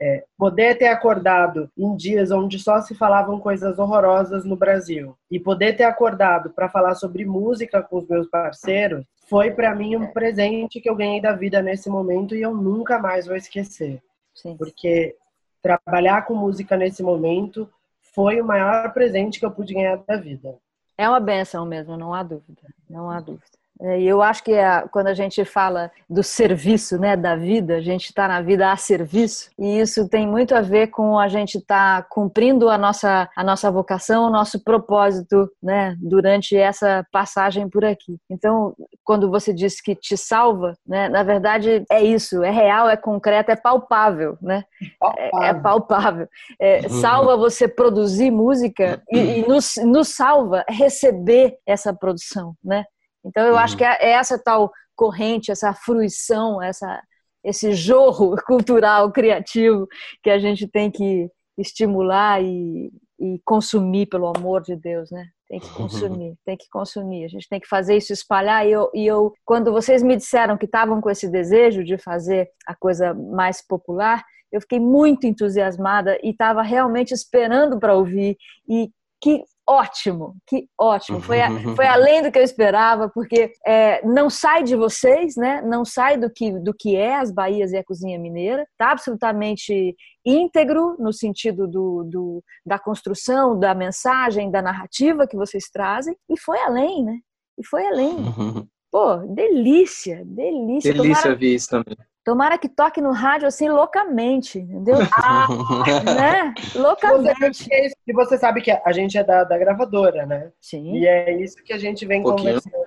É, 0.00 0.24
poder 0.36 0.76
ter 0.76 0.88
acordado 0.88 1.70
em 1.76 1.96
dias 1.96 2.30
onde 2.30 2.58
só 2.58 2.80
se 2.82 2.94
falavam 2.94 3.40
coisas 3.40 3.78
horrorosas 3.78 4.44
no 4.44 4.56
Brasil 4.56 5.16
e 5.30 5.40
poder 5.40 5.76
ter 5.76 5.84
acordado 5.84 6.50
para 6.50 6.68
falar 6.68 6.94
sobre 6.94 7.24
música 7.24 7.82
com 7.82 7.98
os 7.98 8.08
meus 8.08 8.28
parceiros 8.28 9.04
foi 9.26 9.50
para 9.50 9.74
mim 9.74 9.96
um 9.96 10.04
é. 10.04 10.08
presente 10.08 10.80
que 10.80 10.88
eu 10.88 10.94
ganhei 10.94 11.20
da 11.20 11.32
vida 11.32 11.62
nesse 11.62 11.88
momento 11.88 12.34
e 12.34 12.42
eu 12.42 12.54
nunca 12.54 12.98
mais 12.98 13.26
vou 13.26 13.36
esquecer. 13.36 14.02
Sim. 14.34 14.56
Porque 14.56 15.16
trabalhar 15.62 16.26
com 16.26 16.34
música 16.34 16.76
nesse 16.76 17.02
momento 17.02 17.68
foi 18.14 18.40
o 18.40 18.44
maior 18.44 18.92
presente 18.92 19.38
que 19.38 19.46
eu 19.46 19.50
pude 19.50 19.74
ganhar 19.74 19.96
da 19.96 20.16
vida. 20.16 20.56
É 20.96 21.08
uma 21.08 21.20
benção 21.20 21.66
mesmo, 21.66 21.96
não 21.96 22.14
há 22.14 22.22
dúvida, 22.22 22.62
não 22.88 23.10
há 23.10 23.20
dúvida. 23.20 23.58
É, 23.80 24.00
e 24.00 24.06
eu 24.06 24.22
acho 24.22 24.42
que 24.42 24.54
a, 24.54 24.88
quando 24.88 25.08
a 25.08 25.14
gente 25.14 25.44
fala 25.44 25.90
do 26.08 26.22
serviço, 26.22 26.98
né, 26.98 27.16
da 27.16 27.36
vida, 27.36 27.76
a 27.76 27.80
gente 27.80 28.06
está 28.06 28.26
na 28.26 28.40
vida 28.40 28.70
a 28.70 28.76
serviço, 28.76 29.50
e 29.58 29.80
isso 29.80 30.08
tem 30.08 30.26
muito 30.26 30.54
a 30.54 30.60
ver 30.60 30.88
com 30.88 31.18
a 31.18 31.28
gente 31.28 31.58
estar 31.58 32.02
tá 32.02 32.08
cumprindo 32.08 32.68
a 32.70 32.78
nossa, 32.78 33.28
a 33.36 33.44
nossa 33.44 33.70
vocação, 33.70 34.24
o 34.24 34.30
nosso 34.30 34.62
propósito, 34.62 35.50
né, 35.62 35.96
durante 36.00 36.56
essa 36.56 37.06
passagem 37.12 37.68
por 37.68 37.84
aqui. 37.84 38.18
Então, 38.30 38.74
quando 39.04 39.30
você 39.30 39.52
diz 39.52 39.80
que 39.80 39.94
te 39.94 40.16
salva, 40.16 40.76
né, 40.86 41.08
na 41.08 41.22
verdade 41.22 41.84
é 41.90 42.02
isso, 42.02 42.42
é 42.42 42.50
real, 42.50 42.88
é 42.88 42.96
concreto, 42.96 43.50
é 43.50 43.56
palpável, 43.56 44.38
né? 44.40 44.64
Palpável. 44.98 45.42
É, 45.42 45.48
é 45.48 45.54
palpável. 45.54 46.28
É, 46.58 46.88
salva 46.88 47.36
você 47.36 47.68
produzir 47.68 48.30
música 48.30 49.02
e, 49.10 49.18
e 49.18 49.48
nos, 49.48 49.76
nos 49.84 50.08
salva 50.08 50.64
receber 50.68 51.58
essa 51.66 51.92
produção, 51.92 52.54
né? 52.64 52.84
Então, 53.26 53.44
eu 53.44 53.54
uhum. 53.54 53.58
acho 53.58 53.76
que 53.76 53.84
é, 53.84 53.96
é 54.00 54.10
essa 54.12 54.38
tal 54.38 54.72
corrente, 54.94 55.50
essa 55.50 55.74
fruição, 55.74 56.62
essa, 56.62 57.02
esse 57.44 57.72
jorro 57.72 58.36
cultural, 58.46 59.12
criativo 59.12 59.86
que 60.22 60.30
a 60.30 60.38
gente 60.38 60.66
tem 60.66 60.90
que 60.90 61.30
estimular 61.58 62.42
e, 62.42 62.90
e 63.18 63.40
consumir, 63.44 64.06
pelo 64.06 64.26
amor 64.26 64.62
de 64.62 64.76
Deus, 64.76 65.10
né? 65.10 65.26
Tem 65.48 65.60
que 65.60 65.68
consumir, 65.70 66.34
tem 66.44 66.56
que 66.56 66.68
consumir. 66.68 67.24
A 67.24 67.28
gente 67.28 67.48
tem 67.48 67.60
que 67.60 67.68
fazer 67.68 67.96
isso 67.96 68.12
espalhar. 68.12 68.66
E 68.66 68.72
eu, 68.72 68.90
e 68.94 69.06
eu 69.06 69.32
quando 69.44 69.72
vocês 69.72 70.02
me 70.02 70.16
disseram 70.16 70.56
que 70.56 70.66
estavam 70.66 71.00
com 71.00 71.08
esse 71.08 71.28
desejo 71.30 71.84
de 71.84 71.96
fazer 71.98 72.48
a 72.66 72.74
coisa 72.74 73.14
mais 73.14 73.64
popular, 73.64 74.24
eu 74.50 74.60
fiquei 74.60 74.80
muito 74.80 75.26
entusiasmada 75.26 76.18
e 76.22 76.30
estava 76.30 76.62
realmente 76.62 77.12
esperando 77.12 77.78
para 77.78 77.94
ouvir. 77.94 78.36
E 78.68 78.90
que 79.20 79.42
ótimo, 79.68 80.36
que 80.46 80.68
ótimo. 80.78 81.20
Foi, 81.20 81.40
a, 81.40 81.48
foi 81.74 81.86
além 81.86 82.22
do 82.22 82.30
que 82.30 82.38
eu 82.38 82.42
esperava, 82.42 83.08
porque 83.08 83.52
é, 83.66 84.04
não 84.06 84.30
sai 84.30 84.62
de 84.62 84.76
vocês, 84.76 85.36
né? 85.36 85.60
Não 85.62 85.84
sai 85.84 86.16
do 86.16 86.30
que, 86.30 86.52
do 86.60 86.72
que 86.72 86.96
é 86.96 87.16
as 87.16 87.30
Bahias 87.30 87.72
e 87.72 87.76
a 87.76 87.84
cozinha 87.84 88.18
mineira. 88.18 88.62
Está 88.72 88.92
absolutamente 88.92 89.96
íntegro 90.24 90.96
no 90.98 91.12
sentido 91.12 91.66
do, 91.66 92.04
do, 92.04 92.44
da 92.64 92.78
construção, 92.78 93.58
da 93.58 93.74
mensagem, 93.74 94.50
da 94.50 94.62
narrativa 94.62 95.26
que 95.26 95.36
vocês 95.36 95.64
trazem. 95.72 96.16
E 96.28 96.38
foi 96.38 96.60
além, 96.60 97.04
né? 97.04 97.18
E 97.58 97.66
foi 97.66 97.86
além. 97.86 98.16
Pô, 98.90 99.16
delícia, 99.16 100.22
delícia. 100.24 100.92
Delícia 100.92 101.22
Tomara... 101.22 101.34
ver 101.34 101.54
isso 101.54 101.68
também. 101.68 101.96
Tomara 102.26 102.58
que 102.58 102.68
toque 102.68 103.00
no 103.00 103.12
rádio 103.12 103.46
assim 103.46 103.68
loucamente, 103.68 104.58
entendeu? 104.58 104.96
Ah, 105.16 105.46
né? 106.04 106.54
Loucamente. 106.74 107.68
E 108.04 108.12
você 108.12 108.36
sabe 108.36 108.60
que 108.62 108.72
a 108.72 108.90
gente 108.90 109.16
é 109.16 109.22
da, 109.22 109.44
da 109.44 109.56
gravadora, 109.56 110.26
né? 110.26 110.50
Sim. 110.60 110.96
E 110.96 111.06
é 111.06 111.40
isso 111.40 111.62
que 111.62 111.72
a 111.72 111.78
gente 111.78 112.04
vem 112.04 112.22
um 112.22 112.24
conversando. 112.24 112.85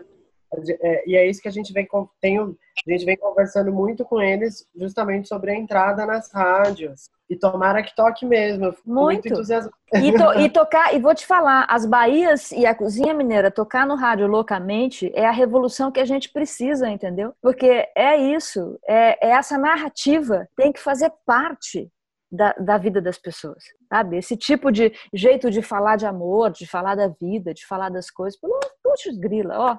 É, 0.81 1.03
e 1.07 1.15
é 1.15 1.27
isso 1.27 1.41
que 1.41 1.47
a 1.47 1.51
gente 1.51 1.71
vem 1.73 1.87
tenho, 2.21 2.57
a 2.87 2.91
gente 2.91 3.05
vem 3.05 3.17
conversando 3.17 3.71
muito 3.71 4.03
com 4.05 4.21
eles 4.21 4.67
justamente 4.75 5.27
sobre 5.27 5.51
a 5.51 5.55
entrada 5.55 6.05
nas 6.05 6.31
rádios. 6.31 7.09
E 7.29 7.35
tomara 7.35 7.83
que 7.83 7.95
toque 7.95 8.25
mesmo. 8.25 8.73
Muito. 8.83 9.29
muito 9.29 9.69
e, 9.93 10.11
to, 10.11 10.39
e, 10.39 10.49
tocar, 10.49 10.95
e 10.95 10.99
vou 10.99 11.13
te 11.13 11.27
falar, 11.27 11.67
as 11.69 11.85
Bahias 11.85 12.51
e 12.51 12.65
a 12.65 12.73
cozinha 12.73 13.13
mineira 13.13 13.51
tocar 13.51 13.85
no 13.85 13.95
rádio 13.95 14.25
loucamente 14.25 15.11
é 15.13 15.27
a 15.27 15.31
revolução 15.31 15.91
que 15.91 15.99
a 15.99 16.05
gente 16.05 16.31
precisa, 16.31 16.89
entendeu? 16.89 17.33
Porque 17.39 17.87
é 17.95 18.17
isso, 18.17 18.79
é, 18.87 19.27
é 19.27 19.31
essa 19.31 19.57
narrativa 19.59 20.47
tem 20.55 20.71
que 20.71 20.79
fazer 20.79 21.11
parte 21.23 21.91
da, 22.31 22.53
da, 22.53 22.77
vida 22.77 23.01
das 23.01 23.17
pessoas, 23.17 23.63
sabe? 23.91 24.17
Esse 24.17 24.37
tipo 24.37 24.71
de 24.71 24.93
jeito 25.13 25.49
de 25.49 25.61
falar 25.61 25.95
de 25.95 26.05
amor, 26.05 26.51
de 26.51 26.67
falar 26.67 26.95
da 26.95 27.07
vida, 27.07 27.53
de 27.53 27.65
falar 27.65 27.89
das 27.89 28.11
coisas. 28.11 28.39
Puxa, 28.39 29.11
grila, 29.17 29.57
ó, 29.57 29.77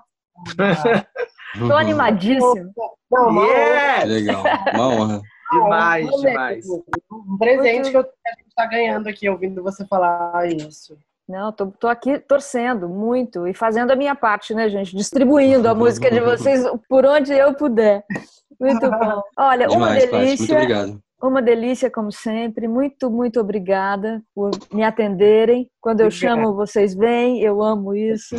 Tô 1.58 1.74
animadíssimo. 1.74 2.72
Yeah! 3.12 4.04
Legal, 4.04 4.44
uma 4.74 4.88
honra. 4.88 5.20
Demais, 5.52 6.10
demais. 6.20 6.64
Um 7.10 7.36
presente 7.38 7.92
Muito... 7.92 8.04
que 8.04 8.28
a 8.28 8.34
gente 8.38 8.48
está 8.48 8.66
ganhando 8.66 9.08
aqui, 9.08 9.28
ouvindo 9.28 9.62
você 9.62 9.84
falar 9.84 10.46
isso. 10.46 10.96
Não, 11.28 11.52
tô, 11.52 11.66
tô 11.66 11.86
aqui 11.86 12.18
torcendo 12.18 12.88
muito 12.88 13.46
e 13.46 13.54
fazendo 13.54 13.92
a 13.92 13.96
minha 13.96 14.14
parte, 14.14 14.54
né, 14.54 14.68
gente? 14.68 14.96
Distribuindo 14.96 15.68
a 15.68 15.74
música 15.74 16.10
de 16.10 16.20
vocês 16.20 16.64
por 16.88 17.04
onde 17.06 17.32
eu 17.32 17.54
puder. 17.54 18.04
Muito 18.58 18.80
bom. 18.90 19.22
Olha, 19.36 19.68
Demais, 19.68 20.04
uma 20.04 20.18
delícia. 20.18 20.46
Muito 20.46 20.52
obrigado. 20.52 21.02
Uma 21.22 21.42
delícia, 21.42 21.90
como 21.90 22.10
sempre. 22.10 22.66
Muito, 22.66 23.10
muito 23.10 23.38
obrigada 23.40 24.22
por 24.34 24.50
me 24.72 24.82
atenderem. 24.82 25.70
Quando 25.80 26.00
eu 26.00 26.10
chamo, 26.10 26.54
vocês 26.54 26.94
vêm. 26.94 27.40
Eu 27.42 27.62
amo 27.62 27.94
isso. 27.94 28.36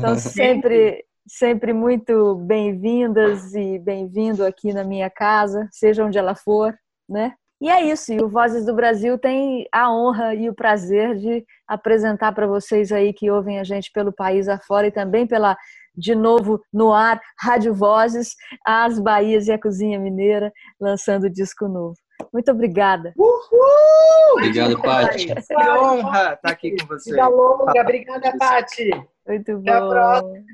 São 0.00 0.16
sempre, 0.18 1.04
sempre 1.26 1.72
muito 1.72 2.34
bem-vindas 2.36 3.54
e 3.54 3.78
bem-vindo 3.78 4.44
aqui 4.44 4.72
na 4.72 4.82
minha 4.82 5.08
casa, 5.08 5.68
seja 5.70 6.04
onde 6.04 6.18
ela 6.18 6.34
for, 6.34 6.76
né? 7.08 7.34
E 7.60 7.70
é 7.70 7.82
isso. 7.84 8.12
E 8.12 8.22
o 8.22 8.28
Vozes 8.28 8.66
do 8.66 8.74
Brasil 8.74 9.18
tem 9.18 9.66
a 9.72 9.92
honra 9.92 10.34
e 10.34 10.48
o 10.48 10.54
prazer 10.54 11.16
de 11.16 11.44
apresentar 11.66 12.32
para 12.32 12.46
vocês 12.46 12.92
aí 12.92 13.12
que 13.12 13.30
ouvem 13.30 13.58
a 13.58 13.64
gente 13.64 13.90
pelo 13.92 14.12
país 14.12 14.48
afora 14.48 14.86
e 14.86 14.92
também 14.92 15.26
pela 15.26 15.56
de 15.96 16.14
novo 16.14 16.60
no 16.72 16.92
ar, 16.92 17.18
Rádio 17.40 17.72
Vozes, 17.72 18.34
as 18.66 18.98
Bahias 18.98 19.48
e 19.48 19.52
a 19.52 19.58
Cozinha 19.58 19.98
Mineira, 19.98 20.52
lançando 20.78 21.30
disco 21.30 21.66
novo. 21.66 21.94
Muito 22.32 22.50
obrigada. 22.50 23.12
Uhul! 23.16 24.32
Obrigado, 24.32 24.80
Paty. 24.80 25.26
Que 25.26 25.54
honra 25.56 26.34
estar 26.34 26.50
aqui 26.50 26.76
com 26.76 26.86
você. 26.86 27.10
Vida 27.10 27.28
longa. 27.28 27.80
Obrigada, 27.80 28.36
Paty. 28.38 28.90
Muito 29.26 29.58
bom. 29.58 29.70
Até 29.70 29.72
a 29.72 29.88
próxima. 29.88 30.44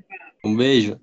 Um 0.45 0.57
beijo. 0.57 1.01